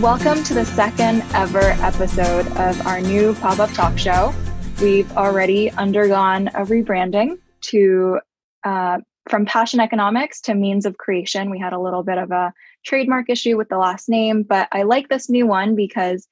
[0.00, 4.34] Welcome to the second ever episode of our new pop up talk show.
[4.82, 8.18] We've already undergone a rebranding to
[8.64, 8.98] uh,
[9.30, 11.48] from passion economics to means of creation.
[11.48, 12.52] We had a little bit of a
[12.84, 16.26] trademark issue with the last name, but I like this new one because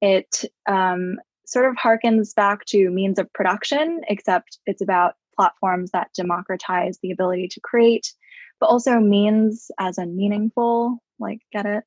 [0.00, 6.12] it um, sort of harkens back to means of production, except it's about platforms that
[6.14, 8.14] democratize the ability to create,
[8.60, 11.82] but also means as a meaningful, like, get it?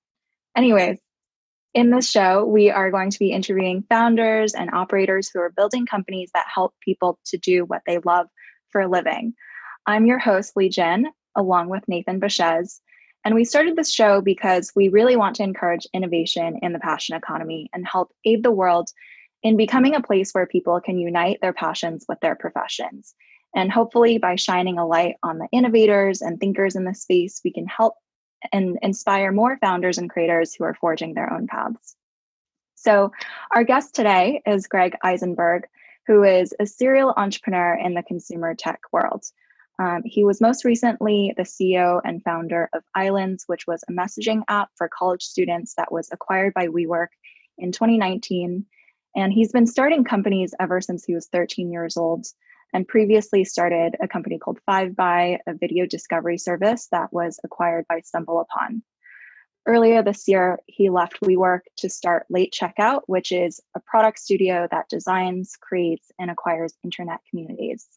[0.57, 0.99] Anyways,
[1.73, 5.85] in this show, we are going to be interviewing founders and operators who are building
[5.85, 8.27] companies that help people to do what they love
[8.69, 9.33] for a living.
[9.85, 12.79] I'm your host, Li Jin, along with Nathan Baschez.
[13.23, 17.15] And we started this show because we really want to encourage innovation in the passion
[17.15, 18.89] economy and help aid the world
[19.43, 23.13] in becoming a place where people can unite their passions with their professions.
[23.55, 27.51] And hopefully, by shining a light on the innovators and thinkers in this space, we
[27.51, 27.95] can help
[28.51, 31.95] and inspire more founders and creators who are forging their own paths.
[32.75, 33.11] So,
[33.51, 35.63] our guest today is Greg Isenberg,
[36.07, 39.23] who is a serial entrepreneur in the consumer tech world.
[39.79, 44.43] Um, he was most recently the CEO and founder of Islands, which was a messaging
[44.47, 47.07] app for college students that was acquired by WeWork
[47.57, 48.65] in 2019.
[49.15, 52.25] And he's been starting companies ever since he was 13 years old
[52.73, 58.01] and previously started a company called Fiveby, a video discovery service that was acquired by
[58.01, 58.81] StumbleUpon.
[59.67, 64.67] Earlier this year, he left WeWork to start Late Checkout, which is a product studio
[64.71, 67.87] that designs, creates, and acquires internet communities.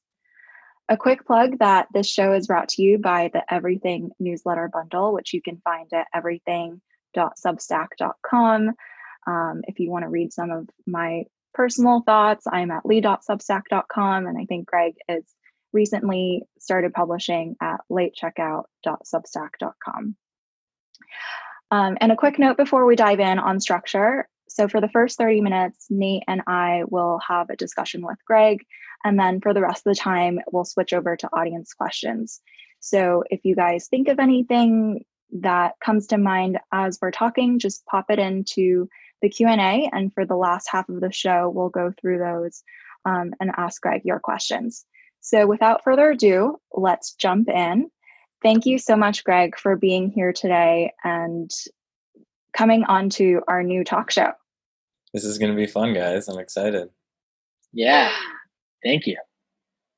[0.91, 5.14] A quick plug that this show is brought to you by the Everything newsletter bundle,
[5.14, 8.70] which you can find at everything.substack.com.
[9.27, 14.36] Um, if you want to read some of my personal thoughts, I'm at li.substack.com, and
[14.36, 15.24] I think Greg is
[15.72, 20.16] recently started publishing at latecheckout.substack.com.
[21.70, 24.27] Um, and a quick note before we dive in on structure.
[24.48, 28.64] So, for the first 30 minutes, Nate and I will have a discussion with Greg.
[29.02, 32.41] And then for the rest of the time, we'll switch over to audience questions.
[32.81, 35.04] So, if you guys think of anything
[35.41, 38.88] that comes to mind as we're talking, just pop it into
[39.25, 39.89] the Q&A.
[39.91, 42.62] And for the last half of the show, we'll go through those
[43.07, 44.85] um, and ask Greg your questions.
[45.21, 47.91] So without further ado, let's jump in.
[48.43, 51.51] Thank you so much, Greg, for being here today and
[52.53, 54.33] coming on to our new talk show.
[55.15, 56.29] This is going to be fun, guys.
[56.29, 56.91] I'm excited.
[57.73, 58.12] Yeah.
[58.85, 59.17] Thank you.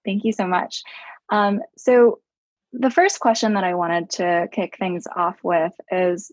[0.05, 0.85] Thank you so much.
[1.31, 2.21] Um, so,
[2.73, 6.31] the first question that I wanted to kick things off with is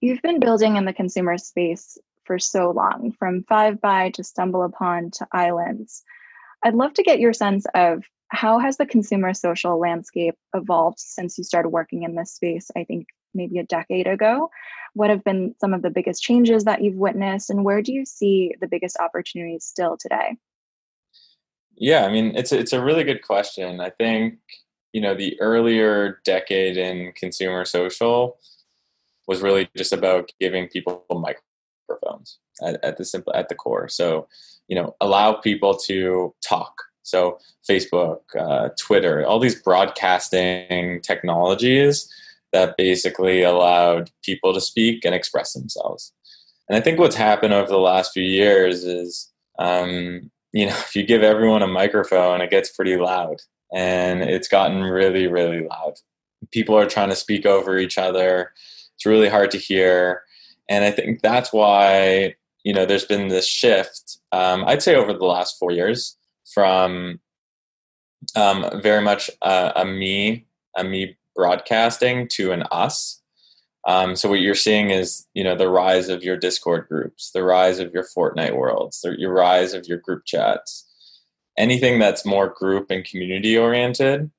[0.00, 1.96] you've been building in the consumer space
[2.28, 6.04] for so long, from Fiveby to StumbleUpon to Islands.
[6.62, 11.38] I'd love to get your sense of how has the consumer social landscape evolved since
[11.38, 14.50] you started working in this space, I think maybe a decade ago?
[14.92, 18.04] What have been some of the biggest changes that you've witnessed, and where do you
[18.04, 20.36] see the biggest opportunities still today?
[21.76, 23.80] Yeah, I mean, it's a, it's a really good question.
[23.80, 24.38] I think
[24.92, 28.38] you know the earlier decade in consumer social
[29.26, 31.42] was really just about giving people micro
[31.88, 33.88] microphones at, at the simple at the core.
[33.88, 34.28] So,
[34.68, 36.82] you know, allow people to talk.
[37.02, 37.38] So,
[37.68, 42.12] Facebook, uh, Twitter, all these broadcasting technologies
[42.52, 46.12] that basically allowed people to speak and express themselves.
[46.68, 50.94] And I think what's happened over the last few years is, um, you know, if
[50.94, 53.36] you give everyone a microphone, it gets pretty loud,
[53.72, 55.94] and it's gotten really, really loud.
[56.52, 58.52] People are trying to speak over each other.
[58.96, 60.22] It's really hard to hear
[60.68, 62.34] and I think that's why
[62.64, 64.18] you know there's been this shift.
[64.32, 66.16] Um, I'd say over the last four years
[66.52, 67.20] from
[68.36, 70.46] um, very much a, a, me
[70.76, 73.22] a me broadcasting to an us.
[73.86, 77.44] Um, so what you're seeing is you know the rise of your Discord groups, the
[77.44, 80.84] rise of your Fortnite worlds, the your rise of your group chats.
[81.56, 84.30] Anything that's more group and community oriented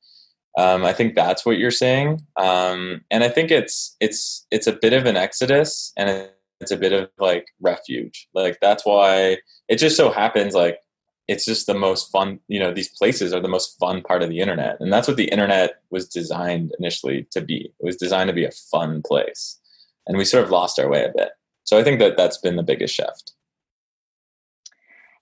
[0.58, 4.74] um, I think that's what you're saying, um, and I think it's it's it's a
[4.74, 6.30] bit of an exodus, and
[6.60, 8.28] it's a bit of like refuge.
[8.34, 9.38] Like that's why
[9.68, 10.80] it just so happens like
[11.28, 12.40] it's just the most fun.
[12.48, 15.18] You know, these places are the most fun part of the internet, and that's what
[15.18, 17.72] the internet was designed initially to be.
[17.80, 19.60] It was designed to be a fun place,
[20.08, 21.30] and we sort of lost our way a bit.
[21.64, 23.34] So I think that that's been the biggest shift.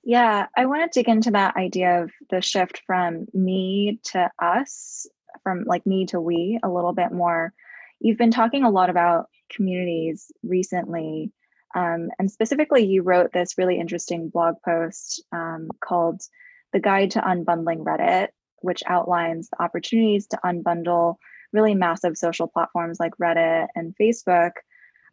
[0.03, 5.06] Yeah, I want to dig into that idea of the shift from me to us
[5.43, 7.53] from like me to we a little bit more.
[7.99, 11.31] You've been talking a lot about communities recently.
[11.75, 16.21] Um, and specifically, you wrote this really interesting blog post um, called
[16.73, 18.29] The Guide to Unbundling Reddit,
[18.61, 21.15] which outlines the opportunities to unbundle
[21.53, 24.51] really massive social platforms like Reddit and Facebook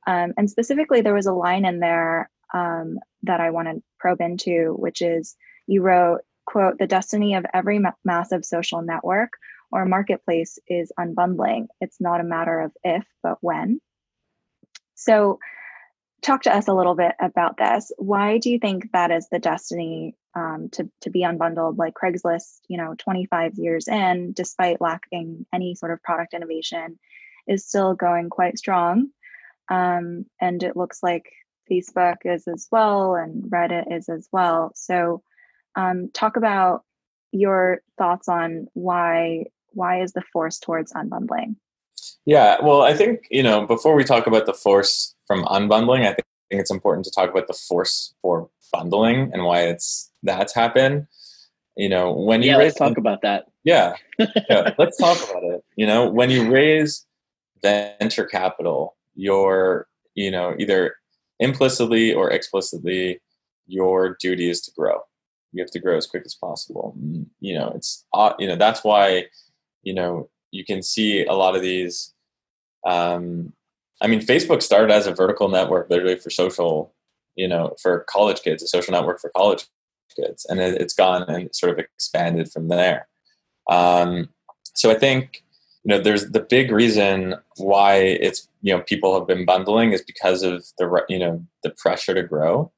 [0.07, 4.21] Um, and specifically, there was a line in there um, that I want to probe
[4.21, 5.37] into, which is
[5.67, 9.31] you wrote, quote, the destiny of every ma- massive social network
[9.75, 11.67] or marketplace is unbundling.
[11.81, 13.81] It's not a matter of if, but when.
[14.95, 15.41] So,
[16.23, 17.91] talk to us a little bit about this.
[17.99, 21.77] Why do you think that is the destiny um, to to be unbundled?
[21.77, 27.01] Like Craigslist, you know, 25 years in, despite lacking any sort of product innovation,
[27.49, 29.09] is still going quite strong.
[29.69, 31.25] Um, and it looks like
[31.69, 34.71] Facebook is as well, and Reddit is as well.
[34.77, 35.25] So,
[35.75, 36.85] um, talk about
[37.33, 41.57] your thoughts on why why is the force towards unbundling?
[42.27, 46.15] Yeah, well, I think you know before we talk about the force from unbundling, I
[46.15, 51.07] think it's important to talk about the force for bundling and why it's that's happened.
[51.77, 53.47] You know, when you yeah, raise let's talk about that.
[53.65, 55.65] Yeah, yeah, let's talk about it.
[55.77, 57.05] You know, when you raise
[57.63, 60.97] venture capital, you're you know either
[61.41, 63.21] implicitly or explicitly
[63.67, 65.01] your duty is to grow
[65.53, 68.57] you have to grow as quick as possible mm, you know it's uh, you know
[68.57, 69.25] that's why
[69.85, 72.13] you know you can see a lot of these
[72.87, 73.53] um,
[74.01, 76.93] i mean facebook started as a vertical network literally for social
[77.37, 79.67] you know for college kids a social network for college
[80.15, 83.09] kids and it, has gone and sort of expanded from there.
[83.71, 84.29] Um,
[84.75, 85.43] so i think
[85.85, 90.03] you know there's the big reason why it's you know people have been bundling is
[90.03, 92.71] because of the you know the pressure to grow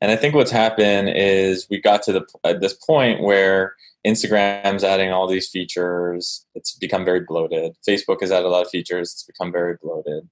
[0.00, 3.74] and i think what's happened is we got to the at this point where
[4.06, 6.46] instagram's adding all these features.
[6.54, 7.76] It's become very bloated.
[7.86, 9.12] Facebook has added a lot of features.
[9.12, 10.28] It's become very bloated.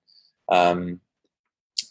[0.48, 1.00] Um,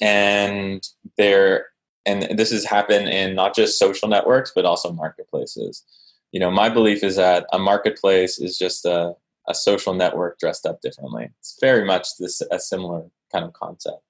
[0.02, 0.88] and
[1.18, 1.68] there
[2.06, 5.84] and this has happened in not just social networks but also marketplaces.
[6.32, 9.16] You know my belief is that a marketplace is just a
[9.48, 11.30] a social network dressed up differently.
[11.40, 14.02] It's very much this a similar kind of concept.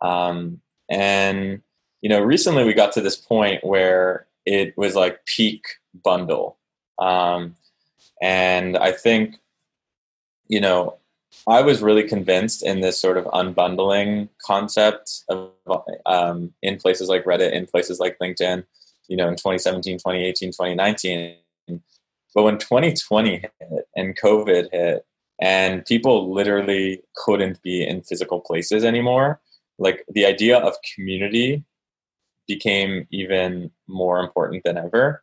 [0.00, 1.62] Um, and
[2.02, 5.64] you know, recently we got to this point where it was like peak
[6.04, 6.58] bundle,
[6.98, 7.54] um,
[8.20, 9.36] and I think
[10.48, 10.98] you know
[11.46, 15.50] I was really convinced in this sort of unbundling concept of,
[16.06, 18.64] um, in places like Reddit, in places like LinkedIn,
[19.08, 21.36] you know, in 2017, 2018, 2019.
[22.34, 25.04] But when 2020 hit and COVID hit,
[25.40, 29.40] and people literally couldn't be in physical places anymore,
[29.78, 31.64] like the idea of community
[32.46, 35.22] became even more important than ever.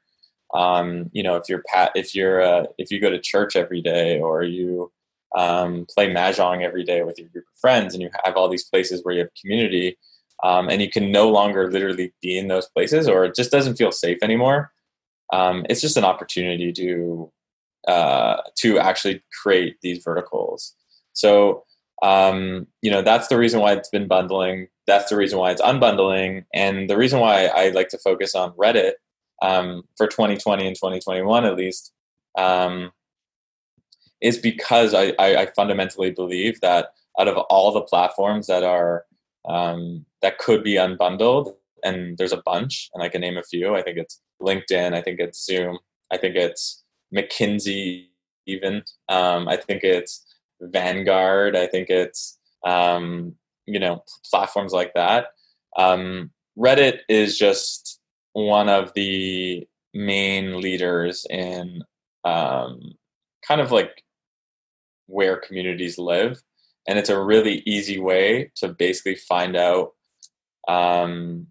[0.53, 3.81] Um, you know, if you're pat, if you're uh, if you go to church every
[3.81, 4.91] day, or you
[5.37, 8.65] um, play mahjong every day with your group of friends, and you have all these
[8.65, 9.97] places where you have community,
[10.43, 13.75] um, and you can no longer literally be in those places, or it just doesn't
[13.75, 14.71] feel safe anymore
[15.31, 17.31] um, it's just an opportunity to
[17.87, 20.75] uh, to actually create these verticals.
[21.13, 21.63] So
[22.01, 24.67] um, you know that's the reason why it's been bundling.
[24.87, 28.51] That's the reason why it's unbundling, and the reason why I like to focus on
[28.53, 28.93] Reddit
[29.41, 31.93] um, for 2020 and 2021 at least
[32.37, 32.91] um,
[34.21, 39.05] is because I, I, I, fundamentally believe that out of all the platforms that are
[39.47, 43.75] um, that could be unbundled, and there's a bunch, and I can name a few.
[43.75, 44.93] I think it's LinkedIn.
[44.93, 45.79] I think it's Zoom.
[46.11, 46.83] I think it's
[47.15, 48.07] McKinsey.
[48.45, 50.25] Even um, I think it's
[50.61, 51.55] Vanguard.
[51.55, 53.35] I think it's um,
[53.65, 55.27] you know platforms like that.
[55.77, 57.99] Um, Reddit is just
[58.33, 61.83] one of the main leaders in
[62.23, 62.93] um,
[63.47, 64.03] kind of like
[65.07, 66.41] where communities live
[66.89, 69.91] and it's a really easy way to basically find out
[70.67, 71.45] um,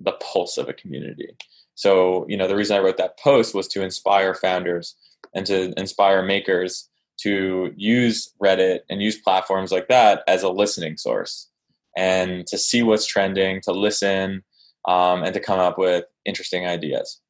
[0.00, 1.36] the pulse of a community.
[1.74, 4.96] So, you know, the reason I wrote that post was to inspire founders
[5.34, 6.88] and to inspire makers
[7.22, 11.48] to use Reddit and use platforms like that as a listening source
[11.96, 14.42] and to see what's trending, to listen,
[14.86, 17.20] um, and to come up with interesting ideas.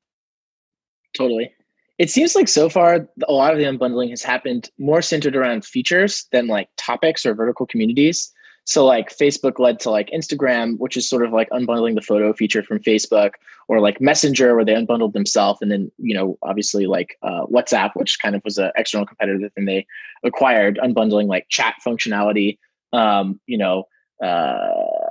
[1.16, 1.52] Totally.
[1.98, 5.64] It seems like so far a lot of the unbundling has happened more centered around
[5.64, 8.32] features than like topics or vertical communities.
[8.64, 12.32] So like Facebook led to like Instagram, which is sort of like unbundling the photo
[12.32, 13.32] feature from Facebook,
[13.68, 17.90] or like Messenger, where they unbundled themselves, and then you know obviously like uh, WhatsApp,
[17.94, 19.86] which kind of was an external competitor that they
[20.24, 22.58] acquired, unbundling like chat functionality.
[22.94, 23.84] Um, you know,
[24.22, 24.70] uh,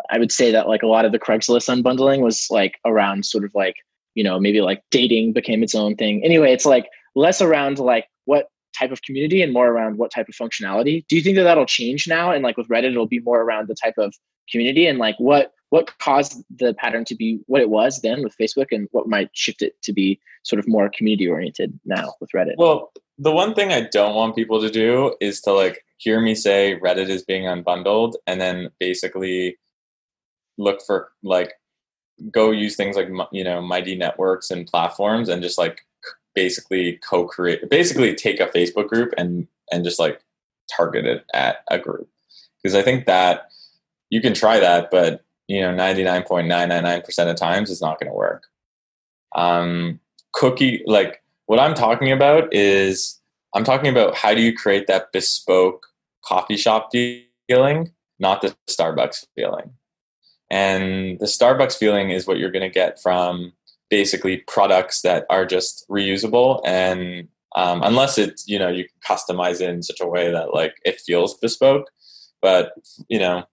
[0.10, 3.44] I would say that like a lot of the Craigslist unbundling was like around sort
[3.44, 3.76] of like
[4.16, 6.24] you know maybe like dating became its own thing.
[6.24, 10.28] Anyway, it's like less around like what type of community and more around what type
[10.30, 11.06] of functionality.
[11.08, 12.32] Do you think that that'll change now?
[12.32, 14.14] And like with Reddit, it'll be more around the type of
[14.50, 18.38] community and like what what caused the pattern to be what it was then with
[18.38, 22.30] Facebook, and what might shift it to be sort of more community oriented now with
[22.36, 22.54] Reddit.
[22.58, 26.36] Well, the one thing I don't want people to do is to like hear me
[26.36, 29.58] say Reddit is being unbundled and then basically
[30.60, 31.54] look for like
[32.32, 35.82] go use things like you know mighty networks and platforms and just like
[36.36, 40.22] basically co-create basically take a facebook group and and just like
[40.76, 42.08] target it at a group.
[42.62, 43.50] Because i think that
[44.10, 48.44] you can try that but you know 99.999% of times it's not going to work.
[49.36, 50.00] Um
[50.34, 53.20] cookie like what i'm talking about is
[53.54, 55.86] i'm talking about how do you create that bespoke
[56.24, 56.90] coffee shop
[57.48, 59.72] feeling not the starbucks feeling.
[60.50, 63.54] And the starbucks feeling is what you're going to get from
[63.98, 69.62] basically products that are just reusable and um, unless it's you know you can customize
[69.62, 71.86] it in such a way that like it feels bespoke.
[72.42, 72.74] But
[73.08, 73.44] you know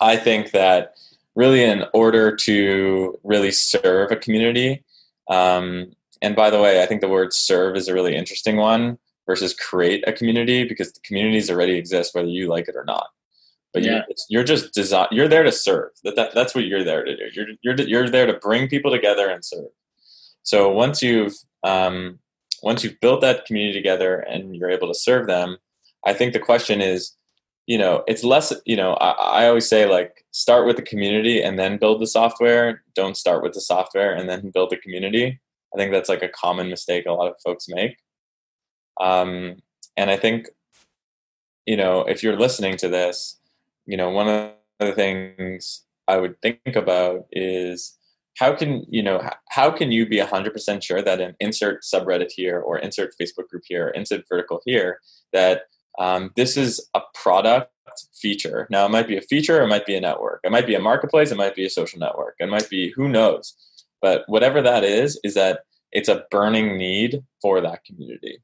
[0.00, 0.94] i think that
[1.34, 4.84] really in order to really serve a community
[5.28, 8.98] um, and by the way i think the word serve is a really interesting one
[9.26, 13.08] versus create a community because the communities already exist whether you like it or not
[13.76, 13.90] but yeah.
[14.08, 15.90] you're, you're just design you're there to serve.
[16.02, 17.24] That, that that's what you're there to do.
[17.32, 19.68] You're you're you're there to bring people together and serve.
[20.42, 22.18] So once you've um,
[22.62, 25.58] once you've built that community together and you're able to serve them
[26.06, 27.12] i think the question is
[27.66, 31.42] you know it's less you know I, I always say like start with the community
[31.42, 32.82] and then build the software.
[32.94, 35.40] Don't start with the software and then build the community.
[35.74, 37.96] I think that's like a common mistake a lot of folks make.
[39.00, 39.56] Um,
[39.96, 40.48] and i think
[41.66, 43.38] you know if you're listening to this
[43.86, 47.96] you know, one of the things I would think about is
[48.36, 52.60] how can you know how can you be 100% sure that an insert subreddit here
[52.60, 55.00] or insert facebook group here or insert vertical here
[55.32, 55.62] that
[55.98, 57.72] um, this is a product
[58.14, 58.66] feature?
[58.70, 60.40] Now it might be a feature it might be a network.
[60.44, 62.36] It might be a marketplace it might be a social network.
[62.38, 63.54] It might be who knows?
[64.02, 65.60] But whatever that is is that
[65.92, 68.42] it's a burning need for that community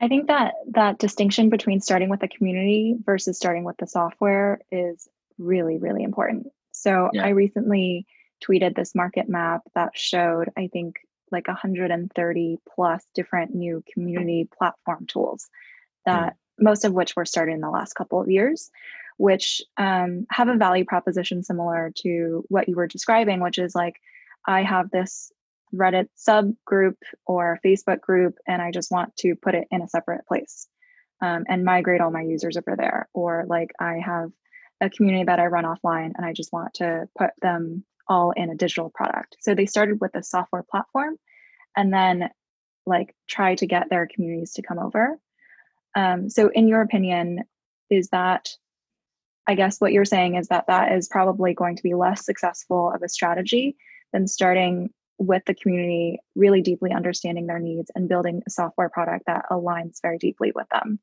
[0.00, 4.60] I think that that distinction between starting with the community versus starting with the software
[4.72, 6.48] is really, really important.
[6.72, 7.26] So yeah.
[7.26, 8.06] I recently
[8.42, 10.96] tweeted this market map that showed, I think,
[11.30, 15.48] like 130 plus different new community platform tools
[16.06, 16.64] that mm.
[16.64, 18.70] most of which were started in the last couple of years,
[19.18, 24.00] which um, have a value proposition similar to what you were describing, which is like,
[24.46, 25.30] I have this
[25.74, 26.96] Reddit subgroup
[27.26, 30.66] or Facebook group, and I just want to put it in a separate place
[31.20, 33.08] um, and migrate all my users over there.
[33.14, 34.30] Or like I have
[34.80, 38.50] a community that I run offline and I just want to put them all in
[38.50, 39.36] a digital product.
[39.40, 41.16] So they started with a software platform
[41.76, 42.30] and then
[42.86, 45.18] like try to get their communities to come over.
[45.94, 47.44] Um, so, in your opinion,
[47.90, 48.48] is that
[49.46, 52.92] I guess what you're saying is that that is probably going to be less successful
[52.94, 53.76] of a strategy
[54.12, 59.26] than starting with the community, really deeply understanding their needs and building a software product
[59.26, 60.98] that aligns very deeply with them.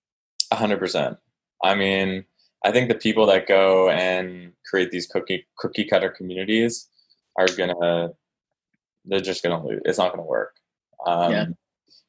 [0.52, 1.18] A hundred percent.
[1.64, 2.26] I mean,
[2.66, 6.90] I think the people that go and create these cookie cookie cutter communities
[7.38, 8.10] are gonna
[9.06, 9.82] they're just gonna lose.
[9.86, 10.56] It's not gonna work.
[11.06, 11.46] Um, yeah.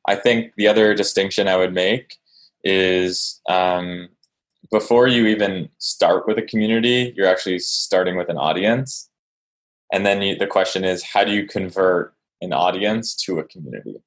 [0.07, 2.17] I think the other distinction I would make
[2.65, 4.09] is um,
[4.71, 9.11] before you even start with a community, you're actually starting with an audience.
[9.93, 14.03] And then you, the question is, how do you convert an audience to a community?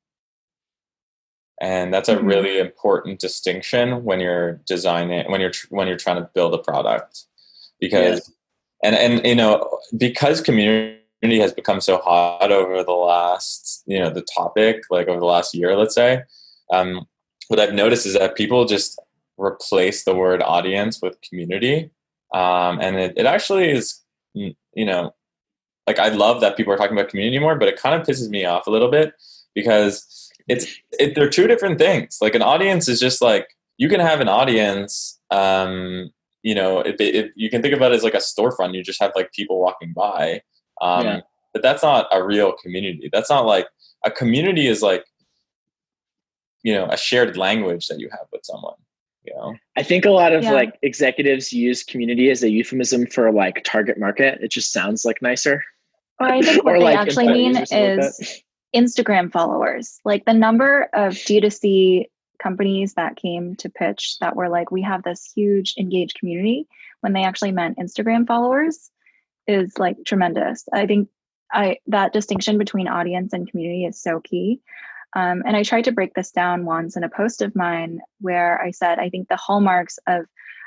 [1.60, 2.26] And that's a mm-hmm.
[2.26, 7.26] really important distinction when you're designing when you're when you're trying to build a product,
[7.80, 8.34] because
[8.84, 10.98] and and you know because community
[11.40, 15.54] has become so hot over the last you know the topic like over the last
[15.54, 16.24] year, let's say.
[16.72, 17.06] Um,
[17.48, 19.00] what I've noticed is that people just
[19.38, 21.92] replace the word audience with community,
[22.34, 24.02] um, and it, it actually is
[24.34, 25.14] you know
[25.88, 28.30] like I love that people are talking about community more, but it kind of pisses
[28.30, 29.14] me off a little bit
[29.54, 30.68] because it's
[31.00, 32.18] it, they're two different things.
[32.22, 33.48] Like an audience is just like
[33.78, 35.20] you can have an audience.
[35.32, 36.12] Um,
[36.44, 39.02] you know, if, if you can think about it as like a storefront, you just
[39.02, 40.42] have like people walking by.
[40.82, 41.20] Um, yeah.
[41.54, 43.10] But that's not a real community.
[43.12, 43.68] That's not like
[44.06, 45.06] a community is like
[46.64, 48.76] you know a shared language that you have with someone
[49.24, 49.56] you know?
[49.78, 50.52] I think a lot of yeah.
[50.52, 54.40] like executives use community as a euphemism for like target market.
[54.42, 55.64] It just sounds like nicer.
[56.20, 60.00] Well, i think what they like actually mean is like instagram followers.
[60.06, 62.06] Like the number of d2c
[62.42, 66.68] companies that came to pitch that were like we have this huge engaged community
[67.02, 68.90] when they actually meant instagram followers
[69.48, 70.68] is like tremendous.
[70.74, 71.10] I think
[71.52, 74.62] i that distinction between audience and community is so key
[75.16, 78.62] um, and I tried to break this down once in a post of mine where
[78.62, 80.26] I said, I think the hallmarks of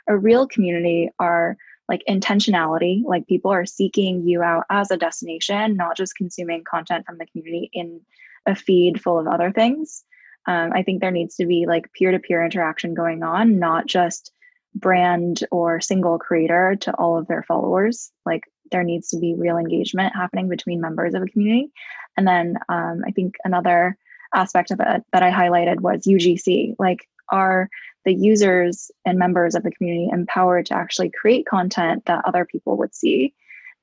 [0.08, 1.56] a real community are
[1.88, 7.04] like intentionality, like people are seeking you out as a destination, not just consuming content
[7.06, 8.00] from the community in
[8.46, 10.04] a feed full of other things.
[10.46, 13.86] Um, I think there needs to be like peer to peer interaction going on, not
[13.86, 14.30] just
[14.74, 18.10] brand or single creator to all of their followers.
[18.26, 21.70] Like there needs to be real engagement happening between members of a community.
[22.16, 23.96] And then um, I think another
[24.34, 26.76] aspect of it that I highlighted was UGC.
[26.78, 27.68] Like, are
[28.04, 32.76] the users and members of the community empowered to actually create content that other people
[32.76, 33.34] would see?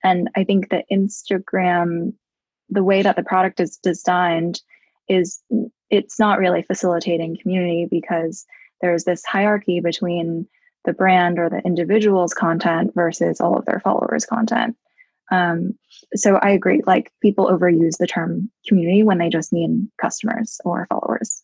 [0.04, 2.14] And I think that Instagram,
[2.70, 4.62] the way that the product is designed,
[5.08, 5.42] is
[5.90, 8.46] it's not really facilitating community because
[8.82, 10.48] there's this hierarchy between
[10.86, 14.76] the brand or the individual's content versus all of their followers' content.
[15.32, 15.78] Um,
[16.16, 16.82] so I agree.
[16.86, 21.44] Like people overuse the term community when they just mean customers or followers.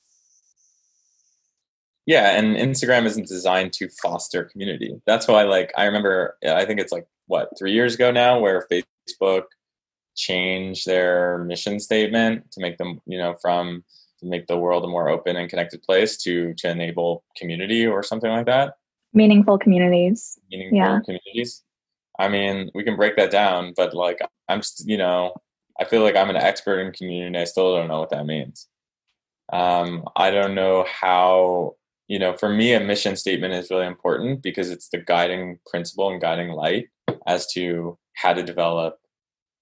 [2.06, 4.96] Yeah, and Instagram isn't designed to foster community.
[5.06, 8.65] That's why, like, I remember, I think it's like what three years ago now, where
[8.72, 9.44] Facebook
[10.15, 13.84] changed their mission statement to make them, you know, from
[14.20, 18.03] to make the world a more open and connected place to to enable community or
[18.03, 18.75] something like that
[19.13, 21.00] meaningful communities meaningful yeah.
[21.06, 21.63] communities
[22.20, 24.20] i mean we can break that down but like
[24.50, 25.34] i'm you know
[25.80, 27.28] i feel like i'm an expert in community.
[27.28, 28.68] And i still don't know what that means.
[29.52, 31.76] Um, i don't know how
[32.08, 36.10] you know for me a mission statement is really important because it's the guiding principle
[36.10, 36.88] and guiding light
[37.26, 39.00] as to how to develop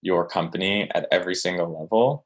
[0.02, 2.26] your company at every single level.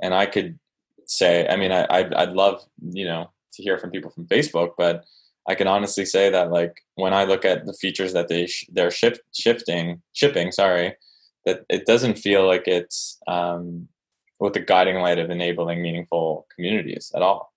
[0.00, 0.58] And i could
[1.06, 4.70] say i mean I, I'd, I'd love you know to hear from people from facebook
[4.78, 5.04] but
[5.48, 8.66] i can honestly say that like when i look at the features that they sh-
[8.72, 10.94] they're ship- shifting shipping sorry
[11.44, 13.88] that it doesn't feel like it's um,
[14.38, 17.52] with the guiding light of enabling meaningful communities at all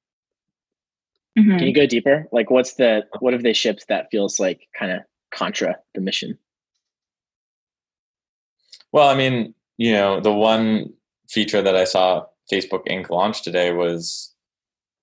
[1.38, 1.58] mm-hmm.
[1.58, 4.92] can you go deeper like what's the what have they shipped that feels like kind
[4.92, 5.02] of
[5.32, 6.38] contra the mission
[8.92, 10.92] well i mean you know the one
[11.30, 13.10] feature that i saw Facebook Inc.
[13.10, 14.35] launch today was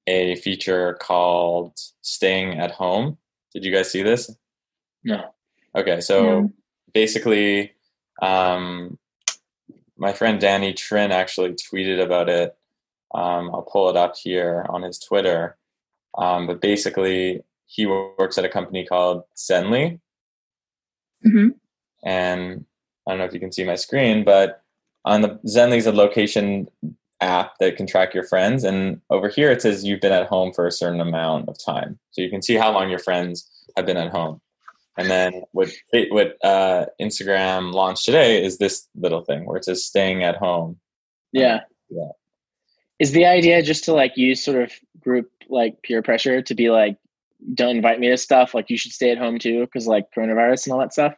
[0.07, 3.19] a feature called Staying at Home.
[3.53, 4.35] Did you guys see this?
[5.05, 5.35] No.
[5.75, 6.53] Okay, so no.
[6.93, 7.73] basically,
[8.21, 8.99] um,
[9.97, 12.57] my friend Danny Trinh actually tweeted about it.
[13.15, 15.57] Um, I'll pull it up here on his Twitter.
[16.17, 20.01] Um, but basically, he works at a company called Zenly.
[21.27, 21.51] Mm-hmm.
[22.05, 22.65] And
[23.07, 24.63] I don't know if you can see my screen, but
[25.05, 26.69] on the Zenly's a location
[27.23, 28.65] app that can track your friends.
[28.65, 31.99] And over here, it says you've been at home for a certain amount of time.
[32.11, 34.41] So you can see how long your friends have been at home.
[34.99, 35.71] And then what
[36.11, 40.79] what uh, Instagram launched today is this little thing where it says staying at home.
[41.33, 41.61] Yeah.
[41.89, 42.11] yeah.
[42.99, 46.71] Is the idea just to like use sort of group like peer pressure to be
[46.71, 46.99] like,
[47.55, 50.67] don't invite me to stuff like you should stay at home too because like coronavirus
[50.67, 51.15] and all that stuff?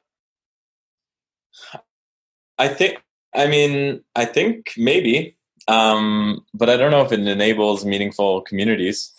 [2.59, 3.03] I think.
[3.35, 5.37] I mean, I think maybe
[5.69, 9.13] um, but I don't know if it enables meaningful communities.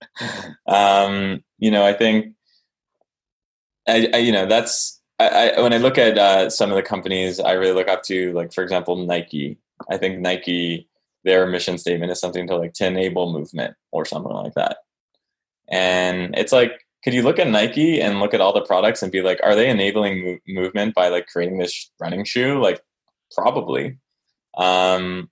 [0.66, 2.34] um, you know, I think,
[3.86, 6.82] I, I you know, that's I, I, when I look at uh, some of the
[6.82, 9.58] companies I really look up to, like for example, Nike.
[9.90, 10.88] I think Nike,
[11.24, 14.78] their mission statement is something to like to enable movement or something like that.
[15.68, 19.12] And it's like, could you look at Nike and look at all the products and
[19.12, 22.60] be like, are they enabling mo- movement by like creating this running shoe?
[22.60, 22.80] Like,
[23.34, 23.98] probably.
[24.56, 25.30] Um,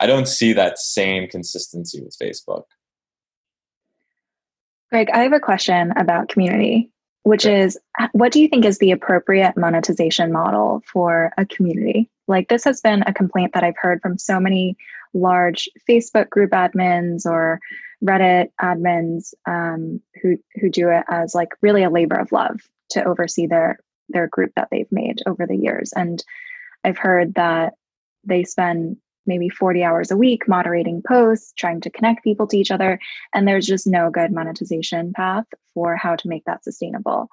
[0.00, 2.64] I don't see that same consistency with Facebook.
[4.90, 6.90] Greg, I have a question about community,
[7.22, 7.78] which is
[8.12, 12.10] what do you think is the appropriate monetization model for a community?
[12.28, 14.76] Like, this has been a complaint that I've heard from so many
[15.14, 17.60] large Facebook group admins or
[18.04, 23.04] Reddit admins um, who who do it as like really a labor of love to
[23.04, 23.78] oversee their
[24.08, 25.92] their group that they've made over the years.
[25.96, 26.22] And
[26.84, 27.74] I've heard that
[28.24, 32.70] they spend maybe 40 hours a week moderating posts, trying to connect people to each
[32.70, 32.98] other.
[33.34, 37.28] And there's just no good monetization path for how to make that sustainable.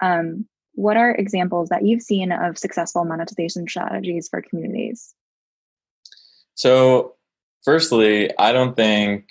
[0.00, 5.12] Um, what are examples that you've seen of successful monetization strategies for communities?
[6.54, 7.14] So,
[7.64, 9.28] firstly, I don't think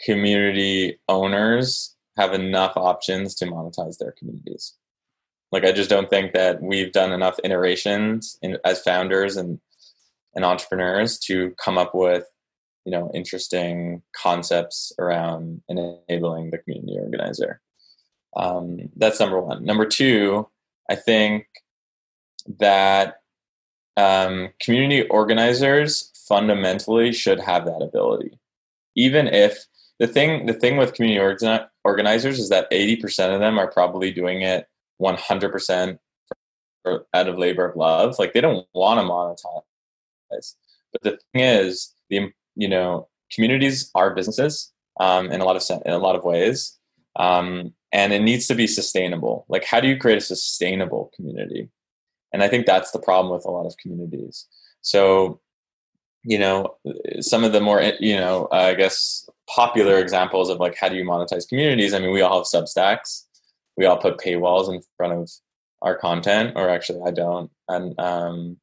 [0.00, 4.74] community owners have enough options to monetize their communities.
[5.52, 9.60] Like, I just don't think that we've done enough iterations in, as founders and
[10.38, 12.24] and entrepreneurs to come up with
[12.84, 17.60] you know interesting concepts around enabling the community organizer.
[18.36, 19.64] Um, that's number one.
[19.64, 20.48] Number two
[20.90, 21.46] i think
[22.58, 23.16] that
[23.98, 28.38] um, community organizers fundamentally should have that ability.
[28.94, 29.66] Even if
[29.98, 34.12] the thing the thing with community orga- organizers is that 80% of them are probably
[34.12, 34.66] doing it
[35.02, 35.98] 100%
[36.86, 38.18] out of labor of love.
[38.18, 39.62] Like they don't want to monetize
[40.30, 45.82] but the thing is, the you know communities are businesses um, in a lot of
[45.84, 46.78] in a lot of ways,
[47.16, 49.46] um, and it needs to be sustainable.
[49.48, 51.68] Like, how do you create a sustainable community?
[52.32, 54.46] And I think that's the problem with a lot of communities.
[54.82, 55.40] So,
[56.24, 56.76] you know,
[57.20, 61.04] some of the more, you know, I guess popular examples of like how do you
[61.04, 61.94] monetize communities?
[61.94, 63.24] I mean, we all have Substacks.
[63.76, 65.30] We all put paywalls in front of
[65.82, 67.50] our content, or actually, I don't.
[67.68, 68.56] And um,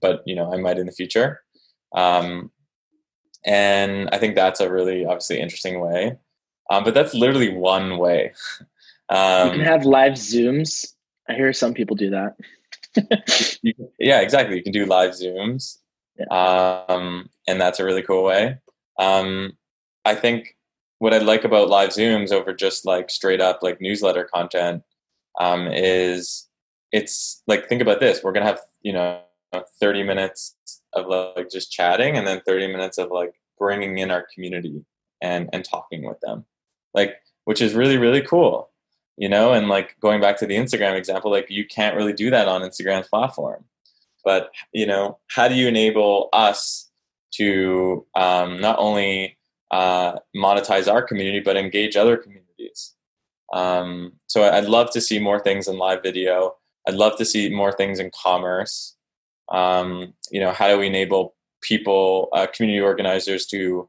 [0.00, 1.40] but you know, I might in the future.
[1.94, 2.50] Um,
[3.44, 6.18] and I think that's a really obviously interesting way.
[6.70, 8.32] Um, but that's literally one way.
[9.10, 10.92] Um, you can have live Zooms.
[11.30, 12.36] I hear some people do that.
[13.98, 14.56] yeah, exactly.
[14.56, 15.78] You can do live Zooms,
[16.18, 16.26] yeah.
[16.26, 18.58] um, and that's a really cool way.
[18.98, 19.52] Um,
[20.04, 20.56] I think
[20.98, 24.82] what I like about live Zooms over just like straight up like newsletter content
[25.40, 26.46] um, is
[26.92, 29.20] it's like think about this: we're gonna have you know
[29.80, 30.56] 30 minutes
[30.92, 34.84] of like just chatting, and then 30 minutes of like bringing in our community
[35.22, 36.44] and and talking with them,
[36.94, 38.70] like which is really really cool
[39.18, 42.30] you know and like going back to the instagram example like you can't really do
[42.30, 43.64] that on instagram's platform.
[44.24, 46.90] But you know how do you enable us
[47.34, 49.36] to um, not only
[49.70, 52.94] uh, monetize our community but engage other communities?
[53.52, 56.54] Um, so i'd love to see more things in live video.
[56.86, 58.96] I'd love to see more things in commerce
[59.52, 63.88] um, you know how do we enable people uh, community organizers to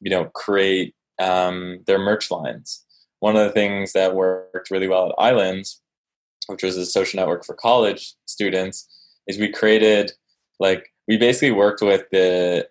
[0.00, 2.84] you know create um, their merch lines?
[3.20, 5.80] One of the things that worked really well at Islands,
[6.46, 8.88] which was a social network for college students,
[9.26, 10.12] is we created
[10.60, 12.68] like we basically worked with the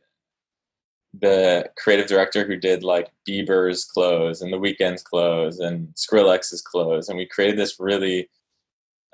[1.19, 7.09] the creative director who did like Bieber's clothes and the Weeknd's clothes and Skrillex's clothes,
[7.09, 8.29] and we created this really,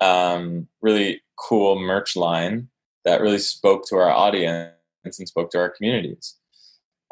[0.00, 2.68] um, really cool merch line
[3.04, 4.72] that really spoke to our audience
[5.04, 6.36] and spoke to our communities.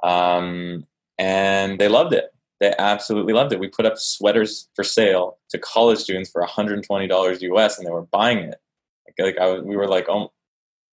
[0.02, 0.86] Um,
[1.18, 2.30] and they loved it.
[2.60, 3.60] They absolutely loved it.
[3.60, 8.06] We put up sweaters for sale to college students for $120 US, and they were
[8.06, 8.60] buying it.
[9.06, 10.32] Like, like I we were like, oh,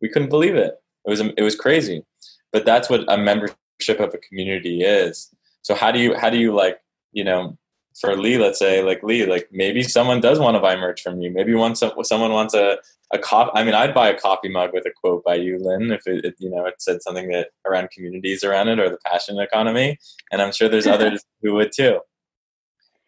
[0.02, 0.76] we couldn't believe it.
[1.06, 2.04] It was it was crazy.
[2.52, 5.30] But that's what a membership of a community is.
[5.62, 6.80] So how do you how do you like
[7.12, 7.58] you know
[8.00, 11.22] for Li, let's say, like Li, like maybe someone does want to buy merch from
[11.22, 11.32] you.
[11.32, 12.78] Maybe once someone wants a
[13.14, 13.52] a coffee.
[13.56, 16.26] I mean, I'd buy a coffee mug with a quote by you, Lynn, if it,
[16.26, 19.98] it, you know it said something that around communities around it or the passion economy.
[20.32, 22.00] And I'm sure there's others who would too.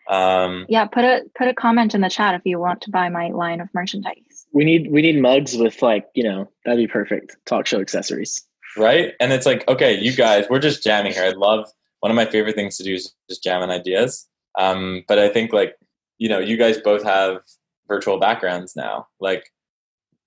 [0.10, 3.10] Um, yeah, put a put a comment in the chat if you want to buy
[3.10, 4.46] my line of merchandise.
[4.52, 8.44] We need we need mugs with like you know that'd be perfect talk show accessories.
[8.78, 11.24] Right, and it's like okay, you guys, we're just jamming here.
[11.24, 14.28] I love one of my favorite things to do is just jamming ideas.
[14.58, 15.76] Um, but I think like
[16.22, 17.42] you know, you guys both have
[17.88, 19.08] virtual backgrounds now.
[19.20, 19.52] Like,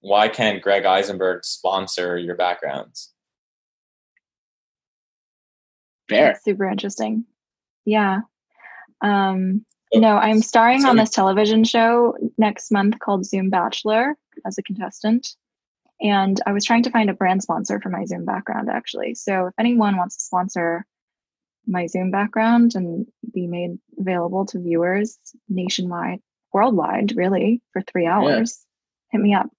[0.01, 3.13] why can't Greg Isenberg sponsor your backgrounds?
[6.09, 6.27] Fair.
[6.27, 7.25] That's super interesting.
[7.85, 8.23] Yeah.
[9.03, 14.17] Um, oh, no, I'm starring so on this television show next month called Zoom Bachelor
[14.45, 15.37] as a contestant.
[16.01, 19.15] And I was trying to find a brand sponsor for my Zoom background actually.
[19.15, 20.87] So if anyone wants to sponsor
[21.67, 26.21] my Zoom background and be made available to viewers nationwide,
[26.53, 28.65] worldwide, really, for three hours.
[29.13, 29.19] Yeah.
[29.19, 29.51] Hit me up.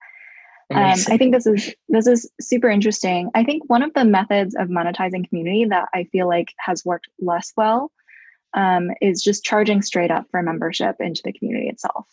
[0.73, 3.29] Um, I think this is this is super interesting.
[3.35, 7.07] I think one of the methods of monetizing community that I feel like has worked
[7.19, 7.91] less well
[8.55, 12.07] um, is just charging straight up for membership into the community itself,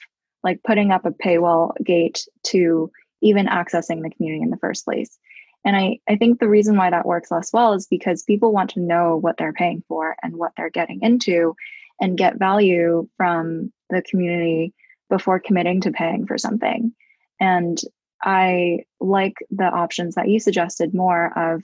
[0.45, 2.91] like putting up a paywall gate to
[3.23, 5.19] even accessing the community in the first place.
[5.65, 8.71] And I, I think the reason why that works less well is because people want
[8.71, 11.55] to know what they're paying for and what they're getting into
[12.01, 14.75] and get value from the community
[15.09, 16.93] before committing to paying for something.
[17.39, 17.81] And
[18.23, 21.63] I like the options that you suggested more of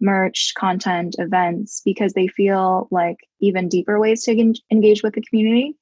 [0.00, 5.76] merch, content, events, because they feel like even deeper ways to engage with the community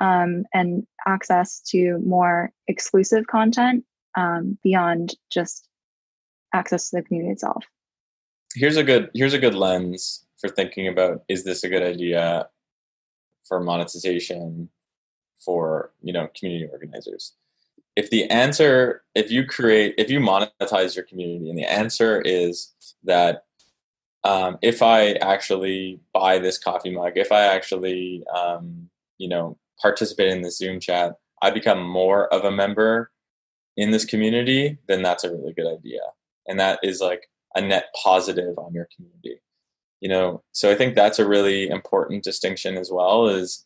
[0.00, 3.84] um, and access to more exclusive content
[4.16, 5.67] um, beyond just
[6.52, 7.64] access to the community itself.
[8.54, 12.48] Here's a good here's a good lens for thinking about is this a good idea
[13.46, 14.68] for monetization
[15.44, 17.34] for you know community organizers
[17.96, 22.74] if the answer if you create if you monetize your community and the answer is
[23.04, 23.44] that
[24.24, 30.30] um, if i actually buy this coffee mug if i actually um, you know participate
[30.30, 33.10] in this zoom chat i become more of a member
[33.76, 36.00] in this community then that's a really good idea
[36.48, 39.40] and that is like a net positive on your community
[40.00, 43.64] you know so i think that's a really important distinction as well is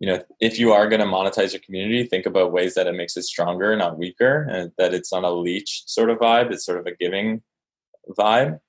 [0.00, 2.94] you know if you are going to monetize your community think about ways that it
[2.94, 6.64] makes it stronger not weaker and that it's not a leech sort of vibe it's
[6.64, 7.42] sort of a giving
[8.18, 8.60] vibe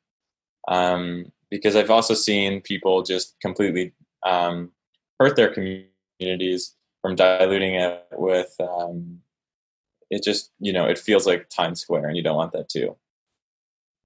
[0.67, 3.93] um, because i've also seen people just completely
[4.25, 4.71] um,
[5.19, 9.21] hurt their communities from diluting it with um,
[10.09, 12.95] it just you know it feels like Times Square, and you don't want that too.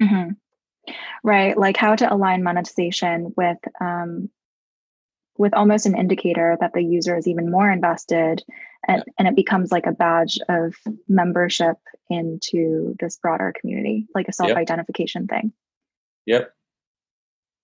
[0.01, 0.31] Mm-hmm.
[1.23, 4.29] Right, like how to align monetization with um,
[5.37, 8.43] with almost an indicator that the user is even more invested,
[8.87, 9.13] and, yeah.
[9.17, 10.73] and it becomes like a badge of
[11.07, 11.77] membership
[12.09, 15.29] into this broader community, like a self identification yep.
[15.29, 15.53] thing.
[16.25, 16.53] Yep,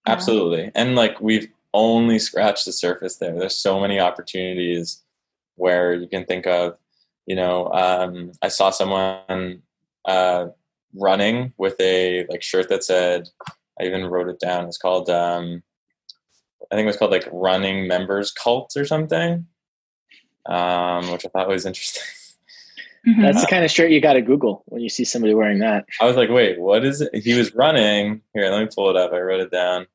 [0.08, 3.38] absolutely, and like we've only scratched the surface there.
[3.38, 5.02] There's so many opportunities
[5.56, 6.78] where you can think of
[7.26, 9.62] you know um, i saw someone
[10.06, 10.48] uh,
[10.96, 13.28] running with a like shirt that said
[13.80, 14.66] i even wrote it down.
[14.66, 15.64] It's called um,
[16.72, 19.46] i think it was called like running members cult or something
[20.48, 22.04] um, which i thought was interesting.
[23.08, 23.22] Mm-hmm.
[23.22, 25.86] that's the kind of shirt you got to google when you see somebody wearing that.
[26.02, 27.14] I was like wait what is it?
[27.14, 28.22] He was running.
[28.34, 29.14] Here let me pull it up.
[29.14, 29.86] I wrote it down.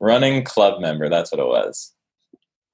[0.00, 1.94] Running club member that's what it was.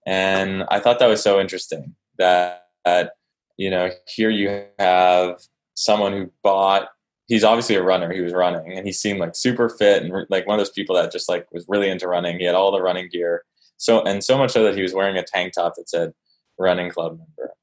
[0.05, 3.13] And i thought that was so interesting that, that
[3.57, 5.41] you know, here you have
[5.75, 6.89] someone who bought
[7.29, 8.13] he's obviously a runner.
[8.13, 10.97] He was running and he seemed like super fit and like one of those people
[10.97, 12.39] that just like was really into running.
[12.39, 13.45] He had all the running gear.
[13.77, 16.13] So and so much so that he was wearing a tank top that said
[16.59, 17.55] running club member.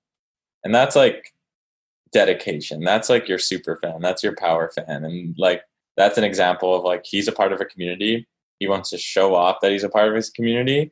[0.64, 1.34] And that's like
[2.12, 2.84] dedication.
[2.84, 4.02] That's like your super fan.
[4.02, 5.06] That's your power fan.
[5.06, 5.64] And like
[5.98, 8.28] that's an example of like he's a part of a community.
[8.60, 10.92] He wants to show off that he's a part of his community.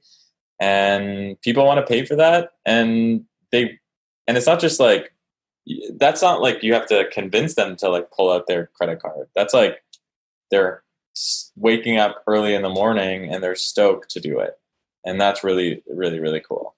[0.60, 2.51] And people want to pay for that.
[2.65, 3.80] And they
[4.27, 5.13] and it's not just like
[5.95, 9.27] that's not like you have to convince them to like pull out their credit card.
[9.36, 9.84] That's like
[10.51, 10.84] they're
[11.56, 14.58] waking up early in the morning and they're stoked to do it.
[15.06, 16.75] And that's really, really, really cool.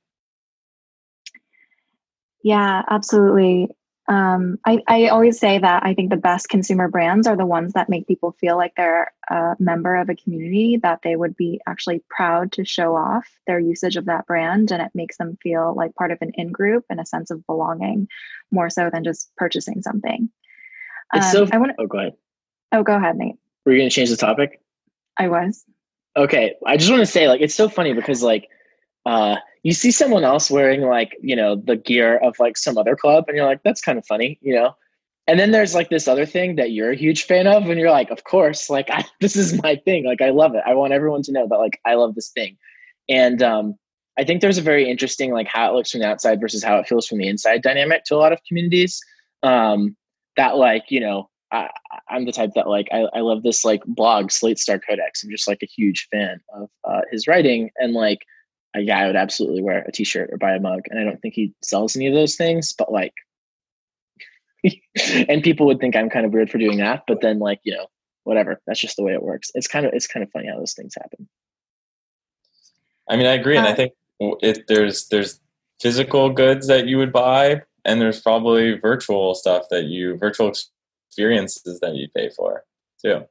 [2.44, 3.70] Yeah, absolutely.
[4.10, 7.74] Um, I, I always say that I think the best consumer brands are the ones
[7.74, 11.62] that make people feel like they're a member of a community, that they would be
[11.68, 14.72] actually proud to show off their usage of that brand.
[14.72, 17.46] And it makes them feel like part of an in group and a sense of
[17.46, 18.08] belonging
[18.52, 20.30] more so than just purchasing something.
[21.14, 22.14] It's um, so, I want Oh, go ahead.
[22.72, 23.36] Oh, go ahead, Nate.
[23.64, 24.60] Were you going to change the topic?
[25.18, 25.64] I was.
[26.18, 26.56] Okay.
[26.66, 28.50] I just want to say, like, it's so funny because, like,
[29.06, 32.96] uh, you see someone else wearing like you know the gear of like some other
[32.96, 34.76] club and you're like that's kind of funny you know?
[35.28, 37.92] And then there's like this other thing that you're a huge fan of and you're
[37.92, 40.64] like of course like I, this is my thing like i love it.
[40.66, 42.58] I want everyone to know that like i love this thing.
[43.08, 43.76] And um,
[44.18, 46.78] i think there's a very interesting like how it looks from the outside versus how
[46.78, 49.00] it feels from the inside dynamic to a lot of communities
[49.44, 49.96] um,
[50.36, 51.70] that like you know I,
[52.10, 55.24] am the type that like I, I love this like blog slate star codex.
[55.24, 58.20] I'm just like a huge fan of uh, his writing and like
[58.76, 61.34] a guy would absolutely wear a t-shirt or buy a mug and i don't think
[61.34, 63.14] he sells any of those things but like
[65.30, 67.74] and people would think i'm kind of weird for doing that but then like you
[67.74, 67.88] know
[68.30, 69.52] whatever that's just the way it works.
[69.56, 71.28] It's kind of it's kind of funny how those things happen.
[73.10, 75.40] I mean i agree and i uh, think it there's there's
[75.82, 80.52] physical goods that you would buy and there's probably virtual stuff that you virtual
[81.08, 82.66] experiences that you pay for
[83.04, 83.24] too.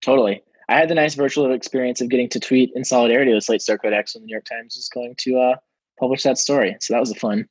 [0.00, 3.62] Totally I had the nice virtual experience of getting to tweet in solidarity with Slate
[3.62, 5.56] Star Codex when the New York Times was going to uh,
[5.98, 6.76] publish that story.
[6.80, 7.48] So that was a fun.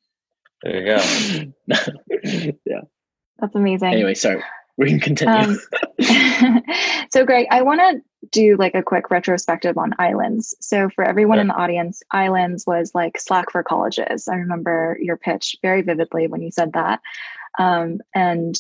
[0.64, 2.54] There you go.
[2.66, 2.82] yeah.
[3.40, 3.94] That's amazing.
[3.94, 4.44] Anyway, sorry.
[4.78, 5.36] We can continue.
[5.36, 5.60] Um,
[7.12, 10.56] so, Greg, I want to do like a quick retrospective on Islands.
[10.62, 14.28] So, for everyone in the audience, Islands was like Slack for colleges.
[14.28, 17.02] I remember your pitch very vividly when you said that.
[17.60, 18.56] Um, and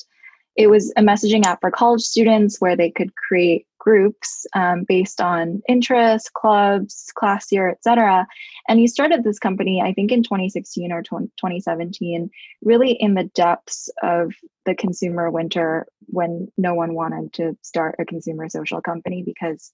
[0.56, 5.19] it was a messaging app for college students where they could create groups um, based
[5.19, 8.26] on interests, clubs, class year, etc.
[8.69, 12.30] And he started this company, I think, in 2016 or 2017,
[12.62, 14.32] really in the depths of
[14.65, 19.74] the consumer winter when no one wanted to start a consumer social company because,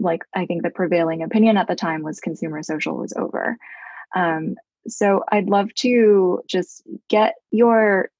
[0.00, 3.56] like, I think the prevailing opinion at the time was consumer social was over.
[4.16, 4.56] Um,
[4.88, 8.10] so I'd love to just get your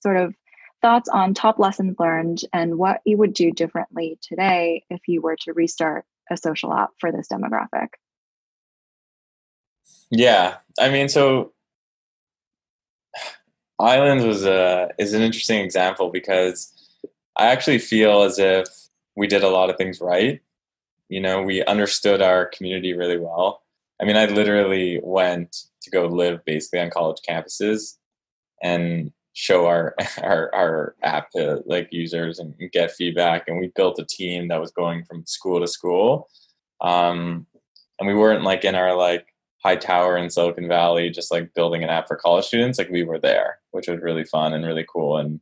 [0.00, 0.34] sort of
[0.82, 5.36] thoughts on top lessons learned and what you would do differently today if you were
[5.36, 7.88] to restart a social app for this demographic.
[10.10, 11.52] Yeah, I mean, so
[13.78, 16.72] Islands was a is an interesting example because
[17.36, 18.66] I actually feel as if
[19.16, 20.40] we did a lot of things right.
[21.08, 23.62] You know, we understood our community really well.
[24.00, 27.96] I mean, I literally went to go live basically on college campuses
[28.62, 34.00] and show our our, our app to like users and get feedback and we built
[34.00, 36.28] a team that was going from school to school.
[36.80, 37.46] Um,
[37.98, 39.26] and we weren't like in our like
[39.62, 42.78] high tower in silicon valley just like building an app for college students.
[42.78, 45.18] Like we were there which was really fun and really cool.
[45.18, 45.40] And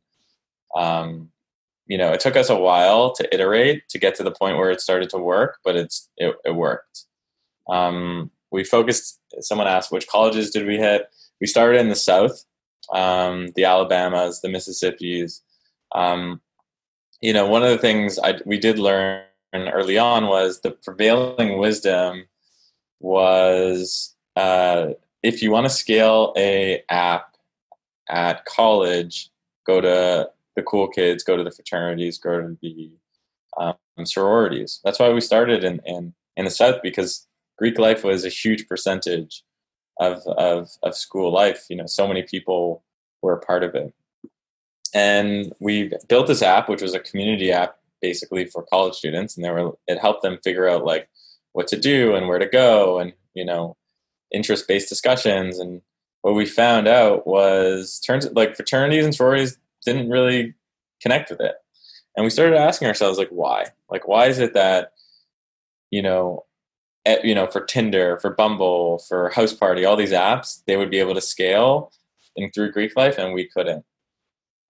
[0.75, 1.29] um,
[1.87, 4.69] you know it took us a while to iterate to get to the point where
[4.69, 7.05] it started to work but it's it, it worked.
[7.67, 11.07] Um, we focused someone asked which colleges did we hit?
[11.41, 12.43] We started in the South,
[12.91, 15.41] um, the Alabamas, the Mississippis.
[15.93, 16.41] Um,
[17.21, 21.57] you know, one of the things I, we did learn early on was the prevailing
[21.57, 22.25] wisdom
[22.99, 24.89] was uh,
[25.23, 27.35] if you want to scale a app
[28.09, 29.29] at college,
[29.65, 32.91] go to the cool kids, go to the fraternities, go to the
[33.57, 34.79] um, sororities.
[34.83, 38.67] That's why we started in, in, in the South because Greek life was a huge
[38.67, 39.43] percentage
[39.99, 41.65] of, of, of school life.
[41.69, 42.83] You know, so many people
[43.21, 43.93] were a part of it.
[44.93, 49.35] And we built this app, which was a community app basically for college students.
[49.35, 51.09] And they were, it helped them figure out like
[51.53, 53.75] what to do and where to go and, you know,
[54.31, 55.59] interest based discussions.
[55.59, 55.81] And
[56.21, 60.53] what we found out was turns like fraternities and sororities didn't really
[61.01, 61.55] connect with it.
[62.15, 63.67] And we started asking ourselves like why?
[63.89, 64.93] Like why is it that
[65.91, 66.45] you know
[67.23, 71.15] you know for Tinder, for Bumble, for Houseparty, all these apps, they would be able
[71.15, 71.91] to scale
[72.35, 73.83] in through Greek life and we couldn't.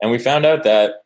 [0.02, 1.04] And we found out that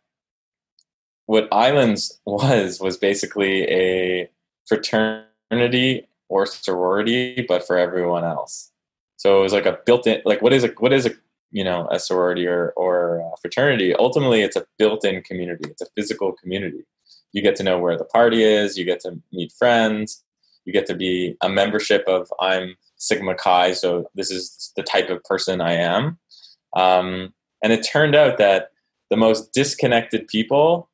[1.26, 4.30] what Islands was was basically a
[4.68, 8.72] fraternity or sorority, but for everyone else.
[9.18, 11.12] So it was like a built-in, like what is a what is a
[11.52, 13.94] you know a sorority or or a fraternity?
[13.96, 15.70] Ultimately, it's a built-in community.
[15.70, 16.86] It's a physical community.
[17.34, 18.78] You get to know where the party is.
[18.78, 20.24] You get to meet friends.
[20.66, 25.10] You get to be a membership of I'm Sigma Chi, so this is the type
[25.10, 26.20] of person I am.
[26.76, 28.70] Um, and it turned out that
[29.10, 30.90] the most disconnected people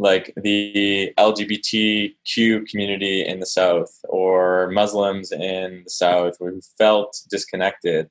[0.00, 8.08] like the LGBTQ community in the South or Muslims in the South who felt disconnected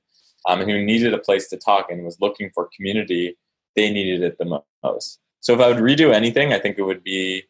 [0.48, 3.36] um, and who needed a place to talk and was looking for community,
[3.76, 5.20] they needed it the most.
[5.42, 7.44] So if I would redo anything, I think it would be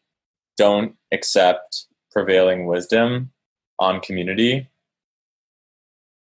[0.58, 3.32] don't accept prevailing wisdom
[3.80, 4.67] on community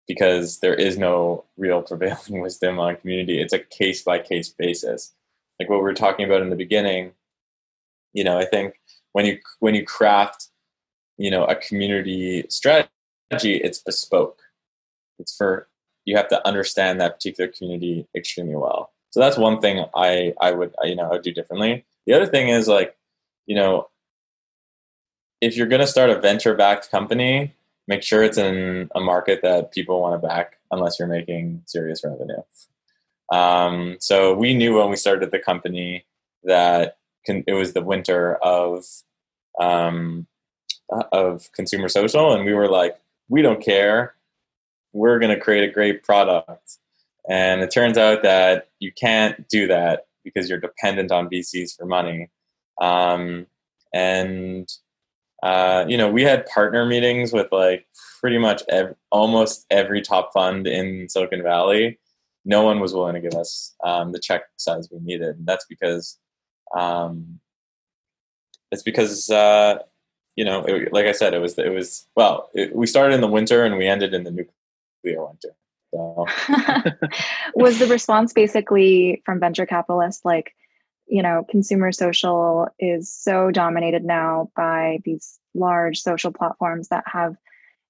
[0.09, 3.41] because there is no real prevailing wisdom on community.
[3.41, 5.13] It's a case by case basis.
[5.59, 7.13] Like what we were talking about in the beginning,
[8.17, 8.75] you know i think
[9.13, 10.49] when you when you craft
[11.19, 12.89] you know a community strategy
[13.31, 14.41] it's bespoke
[15.19, 15.69] it's for
[16.07, 20.51] you have to understand that particular community extremely well so that's one thing i i
[20.51, 22.97] would you know i would do differently the other thing is like
[23.47, 23.87] you know
[25.41, 27.55] if you're going to start a venture backed company
[27.89, 32.03] make sure it's in a market that people want to back unless you're making serious
[32.05, 32.43] revenue
[33.33, 36.05] um, so we knew when we started the company
[36.45, 38.85] that con- it was the winter of
[39.61, 40.27] um,
[41.13, 42.97] of consumer social, and we were like,
[43.29, 44.15] we don't care.
[44.93, 46.79] We're going to create a great product.
[47.29, 51.87] And it turns out that you can't do that because you're dependent on VCs for
[51.87, 52.31] money.
[52.81, 53.47] Um,
[53.93, 54.71] and
[55.47, 57.87] uh, you know, we had partner meetings with like
[58.21, 62.01] pretty much ev- almost every top fund in Silicon Valley.
[62.45, 65.37] No one was willing to give us um, the check size we needed.
[65.37, 66.19] And that's because
[66.77, 67.39] um,
[68.73, 69.79] it's because uh,
[70.35, 73.21] you know, it, like I said, it was it was well, it, we started in
[73.21, 75.55] the winter and we ended in the nuclear winter.
[75.95, 76.27] So.
[77.55, 80.57] was the response basically from venture capitalists like,
[81.07, 87.37] you know, consumer social is so dominated now by these large social platforms that have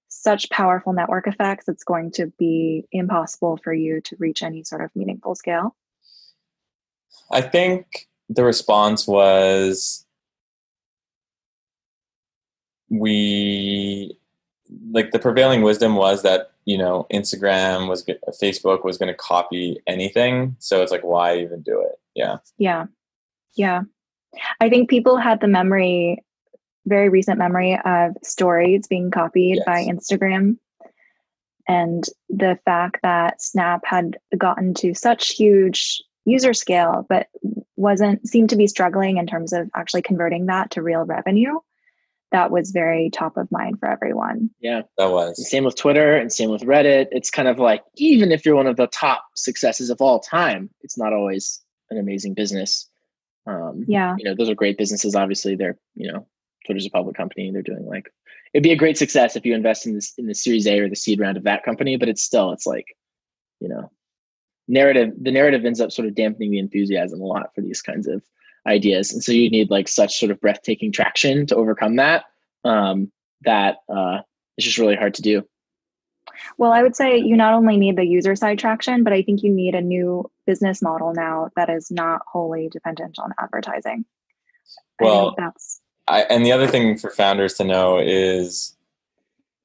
[0.08, 4.82] such powerful network effects, it's going to be impossible for you to reach any sort
[4.82, 5.74] of meaningful scale?
[7.30, 10.04] I think the response was
[12.88, 14.16] we
[14.90, 18.04] like the prevailing wisdom was that you know instagram was
[18.40, 21.98] facebook was going to copy anything so it's like why even do it?
[22.14, 22.38] Yeah.
[22.58, 22.86] Yeah
[23.56, 23.82] yeah.
[24.60, 26.22] I think people had the memory
[26.86, 29.64] very recent memory of stories being copied yes.
[29.66, 30.56] by instagram.
[31.68, 37.26] And the fact that snap had gotten to such huge user scale but
[37.76, 41.58] wasn't seemed to be struggling in terms of actually converting that to real revenue
[42.32, 44.50] that was very top of mind for everyone.
[44.60, 44.82] Yeah.
[44.98, 45.38] That was.
[45.38, 47.06] And same with twitter and same with reddit.
[47.10, 50.70] It's kind of like even if you're one of the top successes of all time
[50.82, 52.88] it's not always an amazing business
[53.46, 54.14] um, yeah.
[54.18, 56.26] you know those are great businesses obviously they're you know
[56.64, 58.12] twitter's a public company they're doing like
[58.52, 60.88] it'd be a great success if you invest in this in the series a or
[60.88, 62.96] the seed round of that company but it's still it's like
[63.60, 63.90] you know
[64.68, 68.06] narrative the narrative ends up sort of dampening the enthusiasm a lot for these kinds
[68.06, 68.22] of
[68.66, 72.24] ideas and so you need like such sort of breathtaking traction to overcome that
[72.64, 74.18] um, that uh,
[74.56, 75.46] it's just really hard to do
[76.58, 79.42] well i would say you not only need the user side traction but i think
[79.42, 84.04] you need a new business model now that is not wholly dependent on advertising
[85.00, 88.76] well I that's I, and the other thing for founders to know is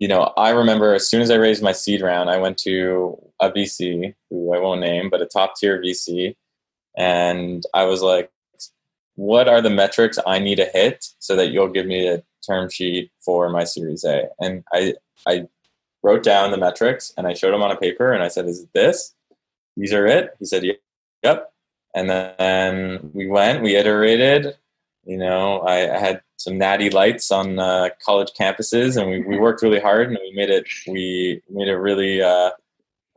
[0.01, 3.21] you know, I remember as soon as I raised my seed round, I went to
[3.39, 6.35] a VC who I won't name, but a top tier VC,
[6.97, 8.31] and I was like,
[9.13, 12.67] "What are the metrics I need to hit so that you'll give me a term
[12.71, 14.95] sheet for my Series A?" And I
[15.27, 15.47] I
[16.03, 18.61] wrote down the metrics and I showed him on a paper and I said, "Is
[18.61, 19.13] it this?
[19.77, 20.63] These are it." He said,
[21.23, 21.51] "Yep."
[21.93, 24.57] And then we went, we iterated.
[25.03, 29.37] You know, I, I had some natty lights on uh, college campuses, and we, we
[29.37, 30.67] worked really hard, and we made it.
[30.87, 32.51] We made a really uh,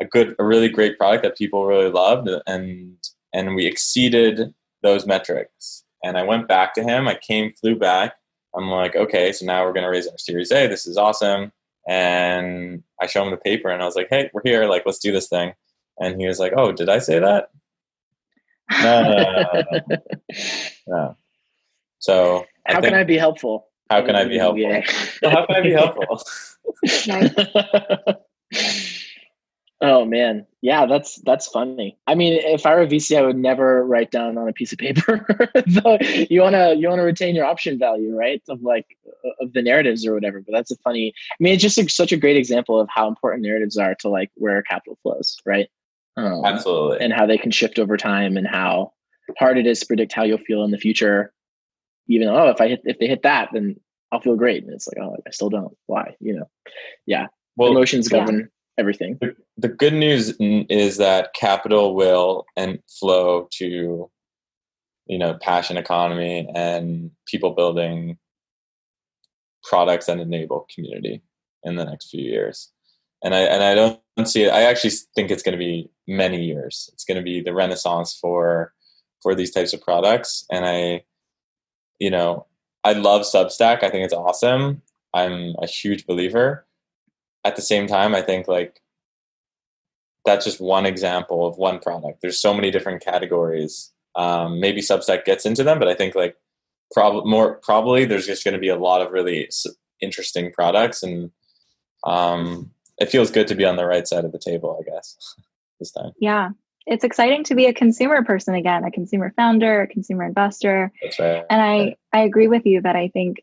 [0.01, 2.97] a good, a really great product that people really loved, and
[3.33, 5.85] and we exceeded those metrics.
[6.03, 7.09] And I went back to him.
[7.09, 8.15] I came, flew back.
[8.55, 10.67] I'm like, okay, so now we're going to raise our Series A.
[10.67, 11.51] This is awesome.
[11.87, 14.67] And I show him the paper, and I was like, hey, we're here.
[14.67, 15.53] Like, let's do this thing.
[15.99, 17.51] And he was like, oh, did I say that?
[18.83, 19.53] No, no, no,
[19.89, 19.97] no,
[20.87, 21.17] no.
[22.01, 23.69] So how I can I be helpful?
[23.89, 24.61] How can I be helpful?
[24.61, 24.83] Yeah.
[25.23, 26.21] how can I be helpful?
[29.81, 31.97] oh man, yeah, that's that's funny.
[32.07, 34.73] I mean, if I were a VC, I would never write down on a piece
[34.73, 35.27] of paper.
[36.31, 38.43] you wanna you wanna retain your option value, right?
[38.49, 38.87] Of like
[39.41, 40.41] of the narratives or whatever.
[40.41, 41.15] But that's a funny.
[41.33, 44.09] I mean, it's just a, such a great example of how important narratives are to
[44.09, 45.69] like where capital flows, right?
[46.17, 46.99] Um, Absolutely.
[47.01, 48.93] And how they can shift over time, and how
[49.39, 51.33] hard it is to predict how you'll feel in the future
[52.09, 53.79] even though, oh, if I hit, if they hit that, then
[54.13, 54.65] I'll feel great.
[54.65, 55.77] And it's like, oh, I still don't.
[55.87, 56.15] Why?
[56.21, 56.51] You know?
[57.07, 57.27] Yeah.
[57.57, 58.47] Well, emotions govern yeah.
[58.79, 59.19] Everything.
[59.21, 64.11] The, the good news is that capital will and flow to,
[65.07, 68.19] you know, passion economy and people building
[69.63, 71.23] products that enable community
[71.63, 72.71] in the next few years.
[73.23, 74.51] And I and I don't see it.
[74.51, 76.91] I actually think it's going to be many years.
[76.93, 78.75] It's going to be the renaissance for
[79.23, 80.45] for these types of products.
[80.51, 81.05] And I
[81.99, 82.47] you know,
[82.83, 83.83] I love Substack.
[83.83, 84.83] I think it's awesome.
[85.15, 86.67] I'm a huge believer.
[87.45, 88.81] At the same time, I think like
[90.25, 92.21] that's just one example of one product.
[92.23, 93.93] There's so many different categories.
[94.17, 96.37] Um, maybe Substack gets into them, but I think like
[96.93, 99.49] probably more probably there's just going to be a lot of really
[100.01, 101.31] interesting products, and
[102.05, 104.79] um, it feels good to be on the right side of the table.
[104.81, 105.35] I guess
[105.79, 106.13] this time.
[106.19, 106.51] Yeah,
[106.87, 110.93] it's exciting to be a consumer person again, a consumer founder, a consumer investor.
[111.03, 111.45] That's right.
[111.49, 113.43] And I, I agree with you that I think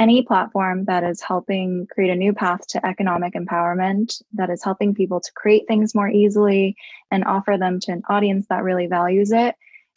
[0.00, 4.94] any platform that is helping create a new path to economic empowerment, that is helping
[4.94, 6.74] people to create things more easily
[7.10, 9.54] and offer them to an audience that really values it,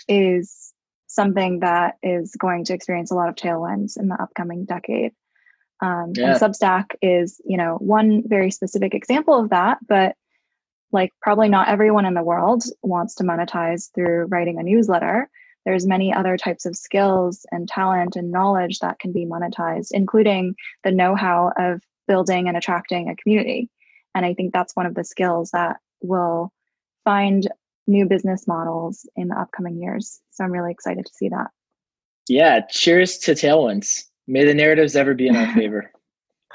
[0.10, 0.74] is
[1.08, 5.14] something that is going to experience a lot of tailwinds in the upcoming decade.
[5.82, 6.32] Um, yeah.
[6.32, 10.16] And Substack is, you know, one very specific example of that, but
[10.91, 15.30] like probably not everyone in the world wants to monetize through writing a newsletter
[15.66, 20.55] there's many other types of skills and talent and knowledge that can be monetized including
[20.84, 23.70] the know-how of building and attracting a community.
[24.16, 26.51] And i think that's one of the skills that will
[27.03, 27.47] find
[27.86, 30.22] new business models in the upcoming years.
[30.32, 31.47] So i'm really excited to see that.
[32.28, 34.05] Yeah cheers to tailwinds.
[34.28, 35.91] May the narratives ever be in our favor.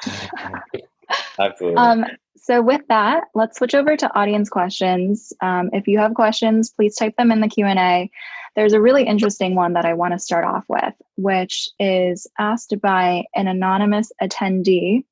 [1.39, 1.79] Absolutely.
[1.79, 2.05] Um,
[2.49, 5.35] so with that, let's switch over to audience questions.
[5.43, 8.11] Um, if you have questions, please type them in the Q&A.
[8.57, 12.75] There's a really interesting one that I want to start off with, which is asked
[12.81, 15.05] by an anonymous attendee.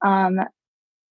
[0.00, 0.40] Um,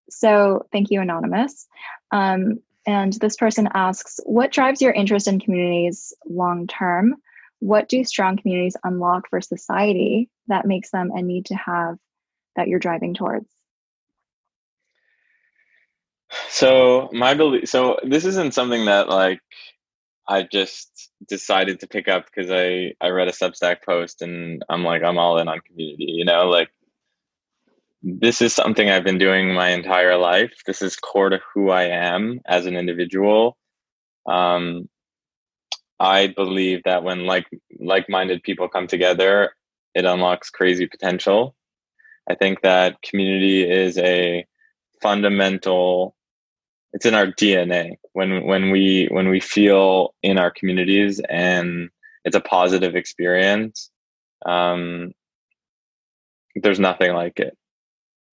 [0.09, 1.67] so thank you, Anonymous.
[2.11, 2.57] Um,
[2.87, 7.17] and this person asks, what drives your interest in communities long term?
[7.59, 11.99] What do strong communities unlock for society that makes them a need to have
[12.55, 13.60] that you're driving towards?
[16.51, 17.69] So my belief.
[17.69, 19.39] So this isn't something that like
[20.27, 24.83] I just decided to pick up because I I read a Substack post and I'm
[24.83, 26.07] like I'm all in on community.
[26.11, 26.69] You know, like
[28.03, 30.51] this is something I've been doing my entire life.
[30.67, 33.57] This is core to who I am as an individual.
[34.25, 34.89] Um,
[36.01, 37.45] I believe that when like
[37.79, 39.53] like-minded people come together,
[39.95, 41.55] it unlocks crazy potential.
[42.29, 44.45] I think that community is a
[45.01, 46.13] fundamental
[46.93, 51.89] it's in our DNA when when we when we feel in our communities and
[52.23, 53.89] it's a positive experience.
[54.45, 55.13] Um,
[56.55, 57.57] there's nothing like it,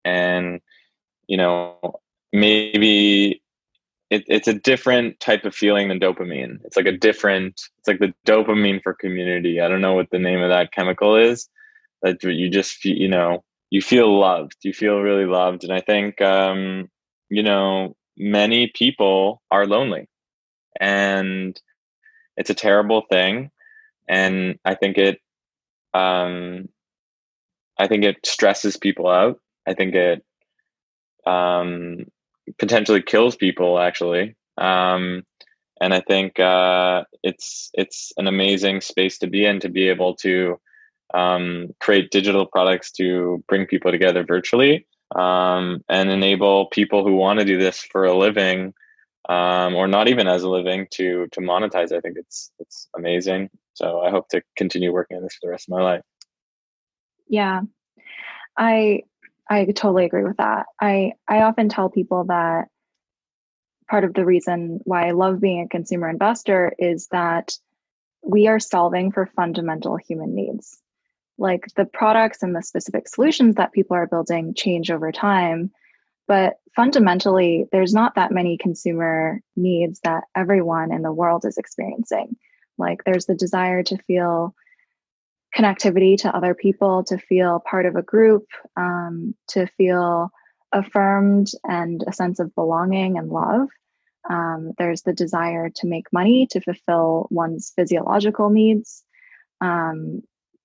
[0.04, 0.60] and
[1.26, 2.00] you know
[2.32, 3.42] maybe
[4.10, 6.58] it, it's a different type of feeling than dopamine.
[6.64, 7.60] It's like a different.
[7.78, 9.60] It's like the dopamine for community.
[9.60, 11.48] I don't know what the name of that chemical is.
[12.02, 14.56] That you just you know you feel loved.
[14.62, 16.88] You feel really loved, and I think um,
[17.28, 20.08] you know many people are lonely.
[20.80, 21.60] And
[22.36, 23.50] it's a terrible thing.
[24.08, 25.20] And i think it
[25.94, 26.68] um
[27.78, 29.40] i think it stresses people out.
[29.66, 30.24] I think it
[31.26, 32.06] um,
[32.58, 34.36] potentially kills people actually.
[34.56, 35.24] Um,
[35.80, 40.14] and I think uh, it's it's an amazing space to be in to be able
[40.16, 40.58] to
[41.14, 47.38] um, create digital products to bring people together virtually um, and enable people who want
[47.38, 48.74] to do this for a living
[49.28, 51.92] um, or not even as a living to to monetize.
[51.92, 53.50] I think it's it's amazing.
[53.74, 56.02] So I hope to continue working on this for the rest of my life.
[57.28, 57.62] Yeah,
[58.56, 59.02] I
[59.48, 60.66] I totally agree with that.
[60.80, 62.68] I I often tell people that
[63.88, 67.52] part of the reason why I love being a consumer investor is that
[68.22, 70.78] we are solving for fundamental human needs.
[71.38, 75.70] Like the products and the specific solutions that people are building change over time,
[76.28, 82.36] but fundamentally, there's not that many consumer needs that everyone in the world is experiencing.
[82.76, 84.54] Like there's the desire to feel
[85.56, 90.30] connectivity to other people, to feel part of a group, um, to feel
[90.72, 93.68] affirmed and a sense of belonging and love.
[94.28, 99.02] Um, there's the desire to make money to fulfill one's physiological needs,
[99.62, 100.22] um,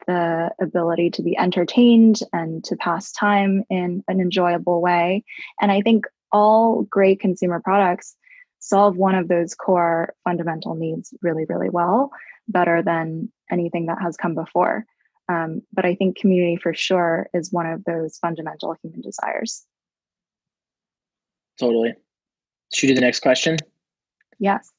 [0.07, 5.23] the ability to be entertained and to pass time in an enjoyable way.
[5.61, 8.15] And I think all great consumer products
[8.59, 12.11] solve one of those core fundamental needs really, really well,
[12.47, 14.85] better than anything that has come before.
[15.29, 19.65] Um, but I think community for sure is one of those fundamental human desires.
[21.59, 21.93] Totally.
[22.73, 23.57] Should we do the next question?
[24.39, 24.71] Yes.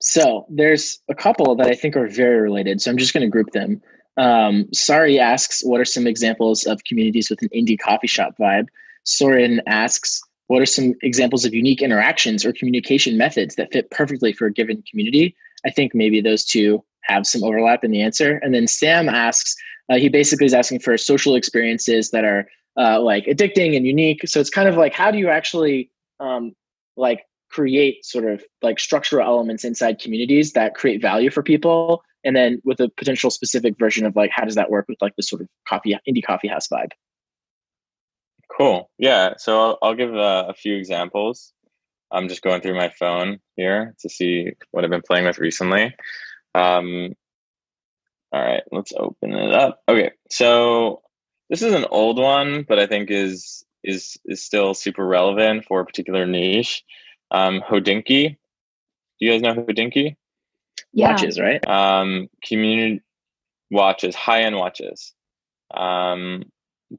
[0.00, 2.80] So there's a couple that I think are very related.
[2.80, 3.80] So I'm just going to group them.
[4.16, 8.68] Um, Sari asks, what are some examples of communities with an indie coffee shop vibe?
[9.04, 14.32] Soren asks, what are some examples of unique interactions or communication methods that fit perfectly
[14.32, 15.34] for a given community?
[15.66, 18.38] I think maybe those two have some overlap in the answer.
[18.42, 19.54] And then Sam asks,
[19.90, 22.46] uh, he basically is asking for social experiences that are
[22.78, 24.26] uh, like addicting and unique.
[24.28, 25.90] So it's kind of like, how do you actually
[26.20, 26.54] um,
[26.96, 27.24] like
[27.54, 32.02] create sort of like structural elements inside communities that create value for people?
[32.24, 35.14] And then with a potential specific version of like, how does that work with like
[35.16, 36.92] the sort of coffee, indie coffee house vibe?
[38.56, 38.90] Cool.
[38.98, 39.34] Yeah.
[39.38, 41.52] So I'll, I'll give a, a few examples.
[42.10, 45.94] I'm just going through my phone here to see what I've been playing with recently.
[46.54, 47.14] Um,
[48.32, 49.80] all right, let's open it up.
[49.88, 51.02] Okay, so
[51.50, 55.80] this is an old one, but I think is is is still super relevant for
[55.80, 56.82] a particular niche.
[57.34, 58.36] Um, Hodinkee.
[59.18, 60.16] Do you guys know Hodinkee?
[60.92, 61.10] Yeah.
[61.10, 61.66] Watches, right?
[61.66, 63.02] Um, community
[63.70, 65.12] watches, high end watches.
[65.72, 66.44] Um,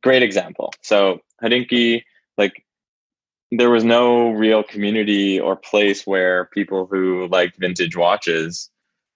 [0.03, 0.73] great example.
[0.81, 2.03] So Hodinkee,
[2.37, 2.65] like
[3.51, 8.69] there was no real community or place where people who liked vintage watches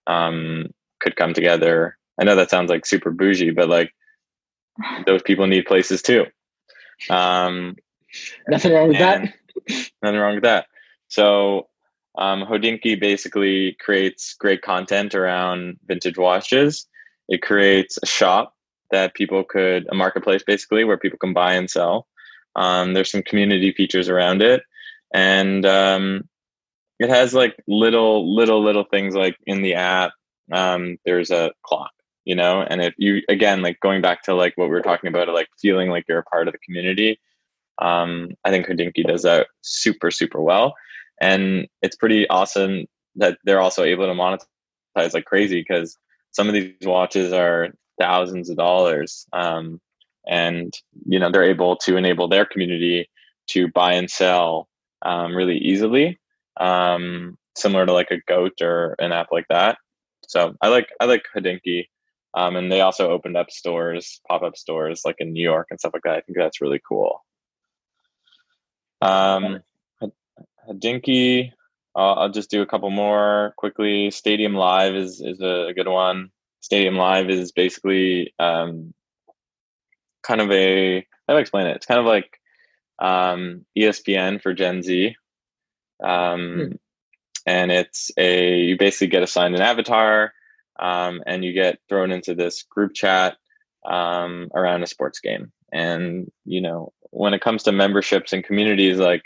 [0.07, 0.67] um,
[1.01, 1.97] could come together.
[2.19, 3.93] I know that sounds like super bougie, but like
[5.05, 6.25] those people need places too.
[7.09, 7.75] Um,
[8.47, 9.33] nothing wrong with that.
[10.01, 10.67] nothing wrong with that.
[11.09, 11.67] So
[12.17, 12.47] um,
[12.99, 16.87] basically creates great content around vintage watches.
[17.27, 18.53] It creates a shop
[18.91, 22.07] that people could, a marketplace basically, where people can buy and sell.
[22.55, 24.63] Um, there's some community features around it,
[25.13, 26.27] and um,
[26.99, 30.11] it has like little, little, little things like in the app.
[30.51, 31.91] Um, there's a clock,
[32.25, 35.07] you know, and if you again like going back to like what we were talking
[35.07, 37.19] about, like feeling like you're a part of the community.
[37.79, 40.73] Um, I think Hodinkee does that super, super well,
[41.21, 45.97] and it's pretty awesome that they're also able to monetize like crazy because
[46.31, 49.25] some of these watches are thousands of dollars.
[49.33, 49.81] Um,
[50.29, 50.73] and
[51.05, 53.09] you know they're able to enable their community
[53.47, 54.69] to buy and sell
[55.01, 56.19] um, really easily
[56.59, 59.77] um, similar to like a goat or an app like that
[60.27, 61.87] so i like i like hodinkee
[62.35, 65.93] um, and they also opened up stores pop-up stores like in new york and stuff
[65.93, 67.23] like that i think that's really cool
[69.01, 69.59] um
[70.69, 71.51] hodinkee
[71.95, 76.31] I'll, I'll just do a couple more quickly stadium live is is a, good one
[76.61, 78.93] stadium live is basically um,
[80.23, 81.75] kind of a how do I explain it?
[81.75, 82.39] It's kind of like
[82.99, 85.15] um, ESPN for Gen Z.
[86.03, 86.71] Um, hmm.
[87.45, 90.33] And it's a you basically get assigned an avatar,
[90.79, 93.37] um, and you get thrown into this group chat
[93.85, 95.51] um, around a sports game.
[95.71, 99.23] And you know, when it comes to memberships and communities, like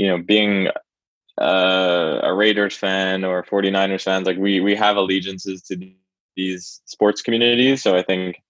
[0.00, 0.68] you know, being
[1.38, 5.76] uh, a Raiders fan or 49ers fans, like we we have allegiances to
[6.34, 7.82] these sports communities.
[7.82, 8.42] So I think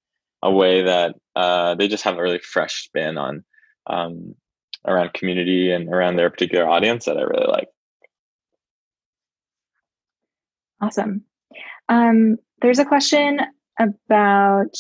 [0.44, 3.42] a way that uh, they just have a really fresh spin on
[3.88, 4.36] um,
[4.86, 7.66] around community and around their particular audience that I really like.
[10.80, 11.24] Awesome.
[11.88, 13.40] Um, there's a question
[13.76, 14.76] about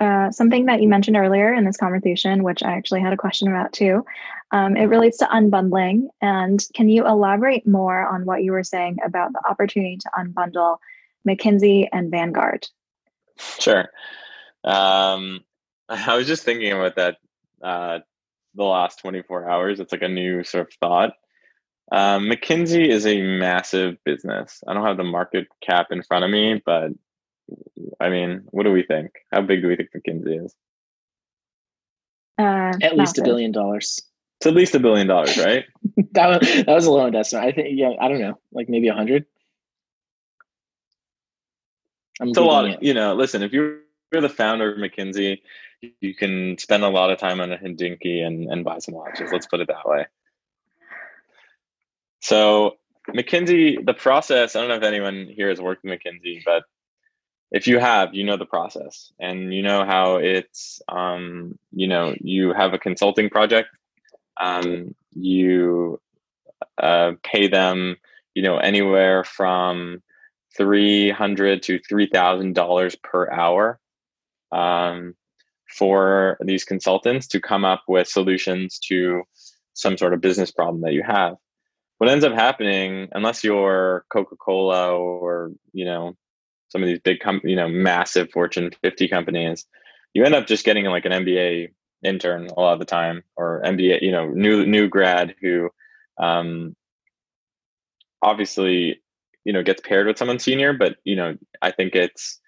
[0.00, 3.48] uh, something that you mentioned earlier in this conversation, which I actually had a question
[3.48, 4.04] about too.
[4.50, 6.08] Um, it relates to unbundling.
[6.22, 10.78] And can you elaborate more on what you were saying about the opportunity to unbundle
[11.26, 12.66] McKinsey and Vanguard?
[13.58, 13.88] Sure.
[14.64, 15.40] Um,
[15.88, 17.16] I was just thinking about that
[17.62, 17.98] uh,
[18.54, 19.80] the last 24 hours.
[19.80, 21.12] It's like a new sort of thought.
[21.90, 24.62] Um, McKinsey is a massive business.
[24.66, 26.90] I don't have the market cap in front of me, but
[27.98, 29.12] I mean, what do we think?
[29.32, 30.54] How big do we think McKinsey is?
[32.38, 34.02] Uh, At least a billion dollars.
[34.38, 35.64] It's at least a billion dollars, right?
[36.12, 37.44] that was that was a low investment.
[37.44, 39.26] I think yeah, I don't know, like maybe a hundred.
[42.20, 42.66] It's a lot.
[42.66, 42.82] It.
[42.82, 43.80] You know, listen, if you're
[44.12, 45.38] the founder of McKinsey,
[46.00, 49.30] you can spend a lot of time on a Hodinkee and, and buy some watches.
[49.32, 50.06] Let's put it that way.
[52.20, 52.76] So
[53.10, 56.64] McKinsey, the process, I don't know if anyone here has worked with McKinsey, but
[57.50, 62.14] if you have, you know the process and you know how it's, um, you know,
[62.20, 63.68] you have a consulting project,
[64.40, 66.00] um, you
[66.80, 67.96] uh, pay them,
[68.34, 70.02] you know, anywhere from
[70.56, 73.80] 300 to $3,000 per hour
[74.52, 75.14] um,
[75.68, 79.22] for these consultants to come up with solutions to
[79.74, 81.36] some sort of business problem that you have.
[81.98, 86.16] What ends up happening, unless you're Coca Cola or you know
[86.68, 89.66] some of these big com- you know massive Fortune 50 companies,
[90.14, 91.70] you end up just getting like an MBA
[92.02, 95.70] intern a lot of the time, or MBA you know new new grad who
[96.18, 96.76] um,
[98.22, 99.00] obviously
[99.44, 102.40] you know gets paired with someone senior, but you know I think it's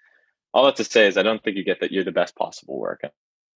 [0.53, 2.79] all that to say is I don't think you get that you're the best possible
[2.79, 3.01] work.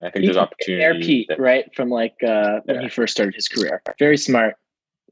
[0.02, 0.82] I think there's opportunity.
[0.82, 2.82] Mayor Pete, that, right from like uh, when yeah.
[2.82, 4.56] he first started his career, very smart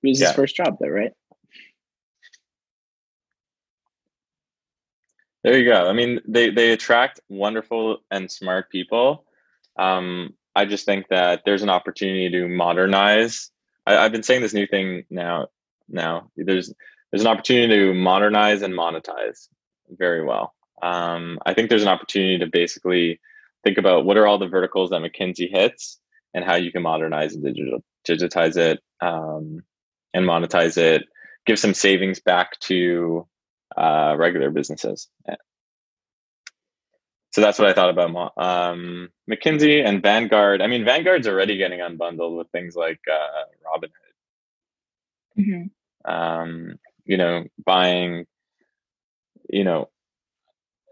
[0.04, 0.28] it was yeah.
[0.28, 1.12] his first job, though, right?
[5.42, 5.88] There you go.
[5.88, 9.24] I mean, they they attract wonderful and smart people.
[9.78, 13.50] Um, I just think that there's an opportunity to modernize.
[13.86, 15.48] I, have been saying this new thing now.
[15.88, 16.72] Now there's
[17.10, 19.48] there's an opportunity to modernize and monetize
[19.90, 20.54] very well.
[20.82, 23.20] Um, I think there's an opportunity to basically
[23.62, 25.98] think about what are all the verticals that McKinsey hits
[26.32, 28.80] and how you can modernize and digital digitize it.
[29.00, 29.62] Um,
[30.14, 31.02] and monetize it,
[31.44, 33.26] give some savings back to
[33.76, 35.08] uh, regular businesses.
[37.34, 40.62] So that's what I thought about um, McKinsey and Vanguard.
[40.62, 44.12] I mean, Vanguard's already getting unbundled with things like uh, Robinhood.
[45.40, 46.12] Mm-hmm.
[46.12, 48.26] Um, you know, buying,
[49.50, 49.88] you know,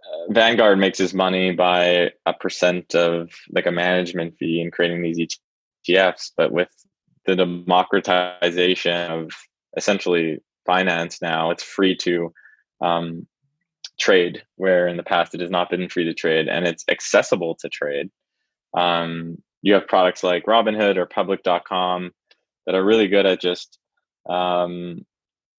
[0.04, 5.00] uh, Vanguard makes his money by a percent of like a management fee and creating
[5.00, 5.38] these
[5.88, 6.70] ETFs, but with
[7.24, 9.30] the democratization of
[9.76, 12.32] essentially finance now it's free to
[12.80, 13.28] um,
[14.02, 17.54] trade where in the past it has not been free to trade and it's accessible
[17.54, 18.10] to trade
[18.76, 22.10] um, you have products like robinhood or public.com
[22.66, 23.78] that are really good at just
[24.28, 25.04] um,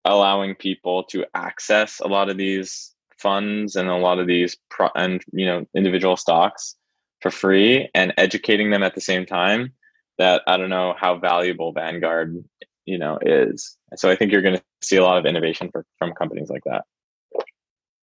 [0.04, 4.90] allowing people to access a lot of these funds and a lot of these pro-
[4.96, 6.76] and you know individual stocks
[7.22, 9.72] for free and educating them at the same time
[10.18, 12.44] that I don't know how valuable Vanguard,
[12.86, 13.78] you know, is.
[13.96, 16.64] So I think you're going to see a lot of innovation for, from companies like
[16.66, 16.84] that.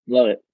[0.07, 0.45] Love it.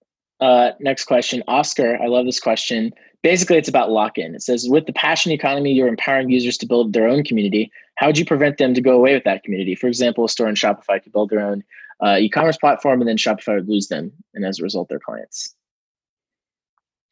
[0.41, 1.99] Uh, next question, Oscar.
[2.03, 2.93] I love this question.
[3.23, 4.35] Basically, it's about lock-in.
[4.35, 7.71] It says, with the passion economy, you're empowering users to build their own community.
[7.97, 9.75] How would you prevent them to go away with that community?
[9.75, 11.65] For example, a store in Shopify could build their own
[12.05, 15.55] uh, e-commerce platform, and then Shopify would lose them, and as a result, their clients.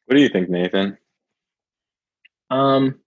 [0.07, 0.99] What do you think, Nathan?
[2.51, 3.01] Um,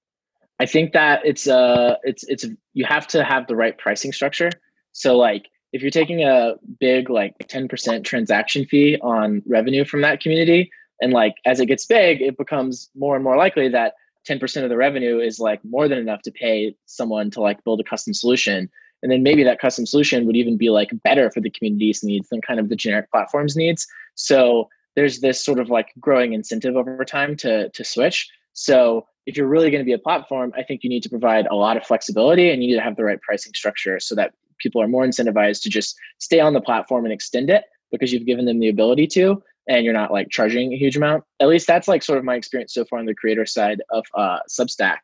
[0.59, 4.49] I think that it's uh it's it's you have to have the right pricing structure.
[4.91, 10.21] So like if you're taking a big like 10% transaction fee on revenue from that
[10.21, 13.93] community and like as it gets big it becomes more and more likely that
[14.27, 17.79] 10% of the revenue is like more than enough to pay someone to like build
[17.79, 18.69] a custom solution.
[19.01, 22.29] And then maybe that custom solution would even be like better for the community's needs
[22.29, 23.87] than kind of the generic platform's needs.
[24.15, 28.27] So there's this sort of like growing incentive over time to to switch.
[28.53, 31.45] So if you're really going to be a platform, I think you need to provide
[31.47, 34.33] a lot of flexibility and you need to have the right pricing structure so that
[34.59, 38.25] people are more incentivized to just stay on the platform and extend it because you've
[38.25, 41.23] given them the ability to and you're not like charging a huge amount.
[41.39, 44.05] At least that's like sort of my experience so far on the creator side of
[44.13, 44.97] uh, Substack.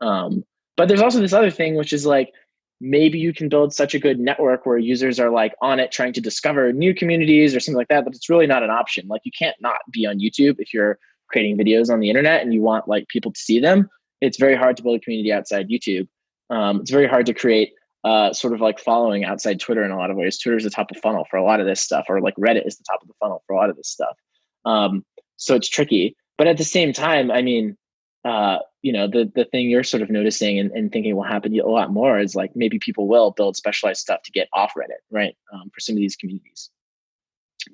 [0.00, 0.44] Um,
[0.76, 2.32] but there's also this other thing, which is like
[2.80, 6.12] maybe you can build such a good network where users are like on it trying
[6.12, 9.06] to discover new communities or something like that, but it's really not an option.
[9.08, 10.98] Like you can't not be on YouTube if you're
[11.28, 13.88] creating videos on the internet and you want like people to see them,
[14.20, 16.08] it's very hard to build a community outside YouTube.
[16.50, 17.72] Um, it's very hard to create
[18.04, 20.38] uh, sort of like following outside Twitter in a lot of ways.
[20.38, 22.66] Twitter is the top of funnel for a lot of this stuff, or like Reddit
[22.66, 24.16] is the top of the funnel for a lot of this stuff.
[24.64, 25.04] Um,
[25.36, 26.16] so it's tricky.
[26.36, 27.76] But at the same time, I mean,
[28.24, 31.58] uh, you know, the the thing you're sort of noticing and, and thinking will happen
[31.58, 35.02] a lot more is like maybe people will build specialized stuff to get off Reddit,
[35.10, 35.36] right?
[35.52, 36.70] Um, for some of these communities.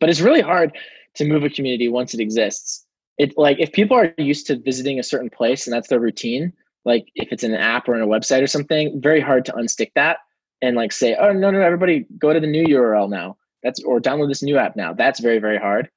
[0.00, 0.76] But it's really hard
[1.16, 2.86] to move a community once it exists.
[3.18, 6.52] It like if people are used to visiting a certain place and that's their routine,
[6.84, 9.92] like if it's an app or on a website or something, very hard to unstick
[9.94, 10.18] that
[10.62, 13.36] and like say, oh no, no, everybody go to the new URL now.
[13.62, 14.92] That's or download this new app now.
[14.92, 15.90] That's very, very hard.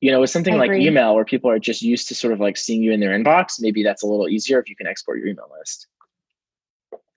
[0.00, 2.56] You know, with something like email where people are just used to sort of like
[2.56, 5.28] seeing you in their inbox, maybe that's a little easier if you can export your
[5.28, 5.86] email list.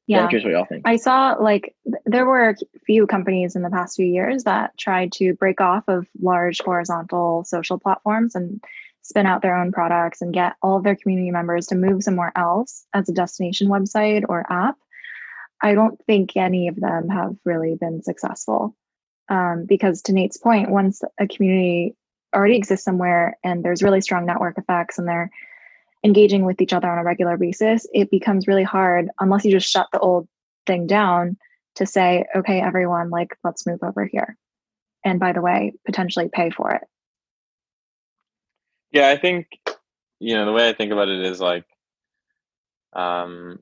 [0.08, 0.24] Yeah.
[0.24, 0.88] I'm curious what y'all think.
[0.88, 2.55] I saw like there were a
[2.86, 7.43] few companies in the past few years that tried to break off of large horizontal
[7.43, 8.64] social platforms and
[9.08, 12.34] spin out their own products and get all of their community members to move somewhere
[12.36, 14.76] else as a destination website or app.
[15.62, 18.76] I don't think any of them have really been successful.
[19.30, 21.95] Um, because to Nate's point, once a community
[22.36, 25.32] already exists somewhere and there's really strong network effects and they're
[26.03, 29.70] engaging with each other on a regular basis, it becomes really hard unless you just
[29.70, 30.28] shut the old
[30.66, 31.38] thing down
[31.76, 34.36] to say, okay, everyone, like, let's move over here.
[35.03, 36.84] And by the way, potentially pay for it.
[38.92, 39.48] Yeah, I think,
[40.20, 41.66] you know, the way I think about it is like,
[42.94, 43.60] um,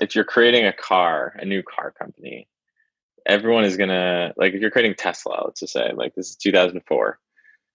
[0.00, 2.48] if you're creating a car, a new car company,
[3.26, 7.18] everyone is gonna like if you're creating Tesla, let's just say, like this is 2004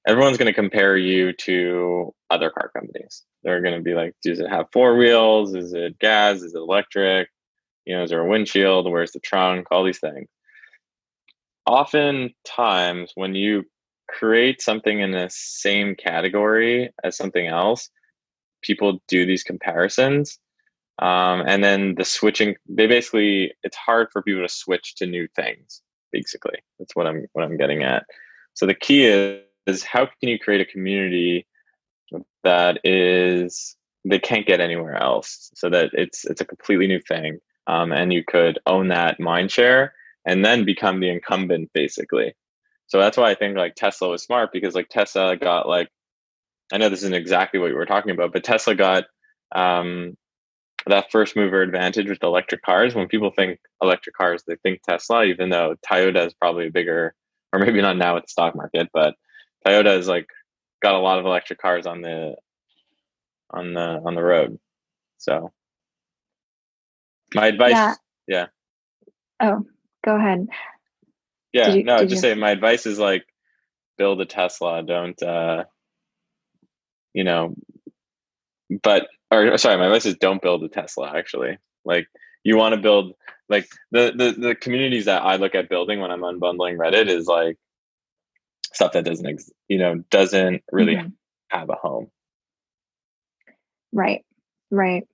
[0.07, 3.23] everyone's to compare you to other car companies.
[3.43, 5.55] They're to be like, does it have four wheels?
[5.55, 6.41] Is it gas?
[6.41, 7.29] Is it electric?
[7.85, 8.89] You know, is there a windshield?
[8.89, 9.67] Where's the trunk?
[9.71, 10.27] All these things.
[11.65, 13.65] Oftentimes, when you
[14.07, 17.89] create something in the same category as something else,
[18.61, 20.39] people do these comparisons.
[20.99, 25.27] Um, and then the switching, they basically, it's hard for people to switch to new
[25.35, 25.81] things.
[26.11, 28.05] Basically, that's what I'm what I'm getting at.
[28.53, 31.45] So the key is is how can you create a community
[32.43, 37.39] that is they can't get anywhere else so that it's it's a completely new thing
[37.67, 39.93] um, and you could own that mind share
[40.25, 42.33] and then become the incumbent basically
[42.87, 45.89] so that's why i think like tesla was smart because like tesla got like
[46.71, 49.05] i know this isn't exactly what you were talking about but tesla got
[49.53, 50.17] um,
[50.87, 55.23] that first mover advantage with electric cars when people think electric cars they think tesla
[55.23, 57.13] even though toyota is probably a bigger
[57.53, 59.15] or maybe not now with the stock market but
[59.65, 60.27] Toyota has like
[60.81, 62.35] got a lot of electric cars on the
[63.49, 64.59] on the on the road.
[65.17, 65.51] So
[67.33, 67.95] my advice yeah.
[68.27, 68.45] yeah.
[69.41, 69.65] Oh,
[70.03, 70.47] go ahead.
[71.55, 72.17] Yeah, you, no, just you...
[72.17, 73.25] say my advice is like
[73.97, 75.65] build a Tesla, don't uh
[77.13, 77.55] you know
[78.83, 81.57] but or sorry, my advice is don't build a Tesla actually.
[81.83, 82.07] Like
[82.43, 83.13] you want to build
[83.47, 87.27] like the, the the communities that I look at building when I'm unbundling Reddit is
[87.27, 87.57] like
[88.75, 91.07] stuff that doesn't ex- you know doesn't really mm-hmm.
[91.49, 92.11] have a home
[93.93, 94.25] right
[94.69, 95.07] right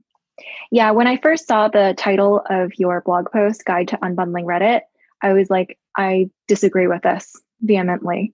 [0.71, 4.81] yeah when i first saw the title of your blog post guide to unbundling reddit
[5.21, 8.33] i was like i disagree with this vehemently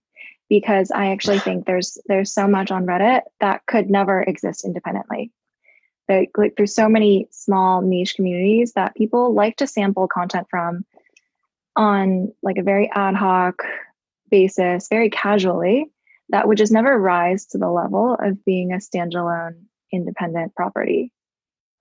[0.49, 5.31] because i actually think there's there's so much on reddit that could never exist independently
[6.09, 10.85] like, like there's so many small niche communities that people like to sample content from
[11.75, 13.63] on like a very ad hoc
[14.29, 15.85] basis, very casually,
[16.29, 21.13] that would just never rise to the level of being a standalone independent property.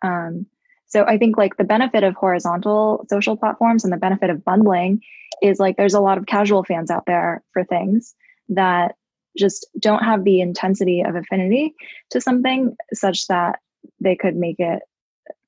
[0.03, 0.47] Um,
[0.87, 5.03] so I think like the benefit of horizontal social platforms and the benefit of bundling
[5.43, 8.15] is like there's a lot of casual fans out there for things
[8.49, 8.95] that
[9.37, 11.75] just don't have the intensity of affinity
[12.11, 13.59] to something such that
[14.01, 14.83] they could make it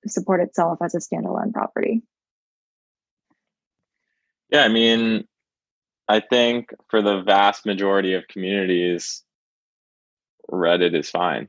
[0.06, 2.02] support itself as a standalone property.
[4.50, 5.26] Yeah, I mean,
[6.08, 9.22] I think for the vast majority of communities,
[10.50, 11.48] Reddit is fine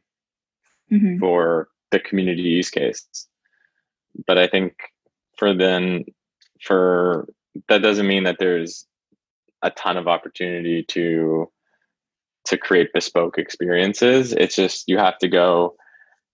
[0.92, 1.20] mm-hmm.
[1.20, 3.06] for the community use case.
[4.28, 4.74] But I think
[5.38, 6.06] for then,
[6.62, 7.28] for
[7.68, 8.86] that doesn't mean that there's
[9.62, 11.52] a ton of opportunity to
[12.46, 14.34] to create bespoke experiences.
[14.34, 15.76] It's just you have to go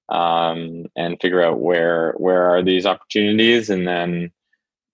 [0.09, 4.31] um, and figure out where where are these opportunities, and then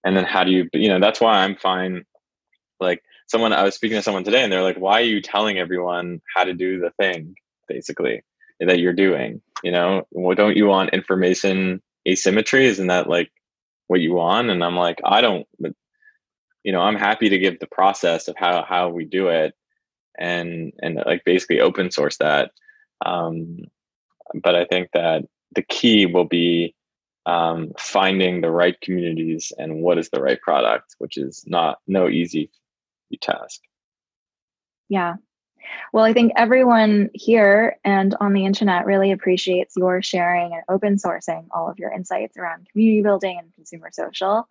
[0.03, 2.05] and then how do you you know that's why I'm fine
[2.81, 5.57] like someone I was speaking to someone today and they're like, why are you telling
[5.57, 7.35] everyone how to do the thing
[7.67, 8.23] basically
[8.59, 9.41] that you're doing?
[9.63, 12.65] You know, well, don't you want information asymmetry?
[12.65, 13.31] Isn't that like
[13.87, 14.49] what you want?
[14.49, 15.47] And I'm like, I don't,
[16.63, 19.53] you know, I'm happy to give the process of how, how we do it
[20.17, 22.51] and, and like basically open source that.
[23.05, 23.59] Um,
[24.33, 25.23] but I think that
[25.55, 26.75] the key will be
[27.25, 32.09] um, finding the right communities and what is the right product, which is not no
[32.09, 32.49] easy
[33.19, 33.61] task.
[34.89, 35.15] Yeah.
[35.93, 40.95] Well, I think everyone here and on the internet really appreciates your sharing and open
[40.95, 44.47] sourcing all of your insights around community building and consumer social.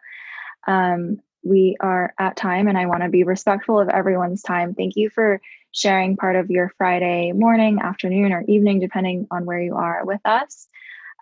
[0.67, 4.75] Um, we are at time and I want to be respectful of everyone's time.
[4.75, 5.41] Thank you for
[5.73, 10.21] sharing part of your Friday morning, afternoon, or evening, depending on where you are with
[10.25, 10.69] us.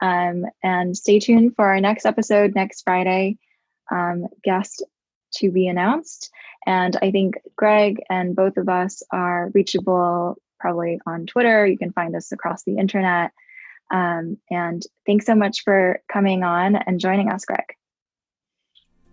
[0.01, 3.39] Um, and stay tuned for our next episode next Friday.
[3.91, 4.83] Um, guest
[5.37, 6.31] to be announced.
[6.67, 11.67] And I think Greg and both of us are reachable probably on Twitter.
[11.67, 13.33] You can find us across the internet.
[13.91, 17.65] Um, and thanks so much for coming on and joining us, Greg.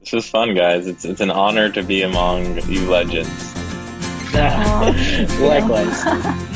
[0.01, 0.85] This was fun, guys.
[0.85, 3.55] It's it's an honor to be among you legends.
[5.39, 6.51] Likewise.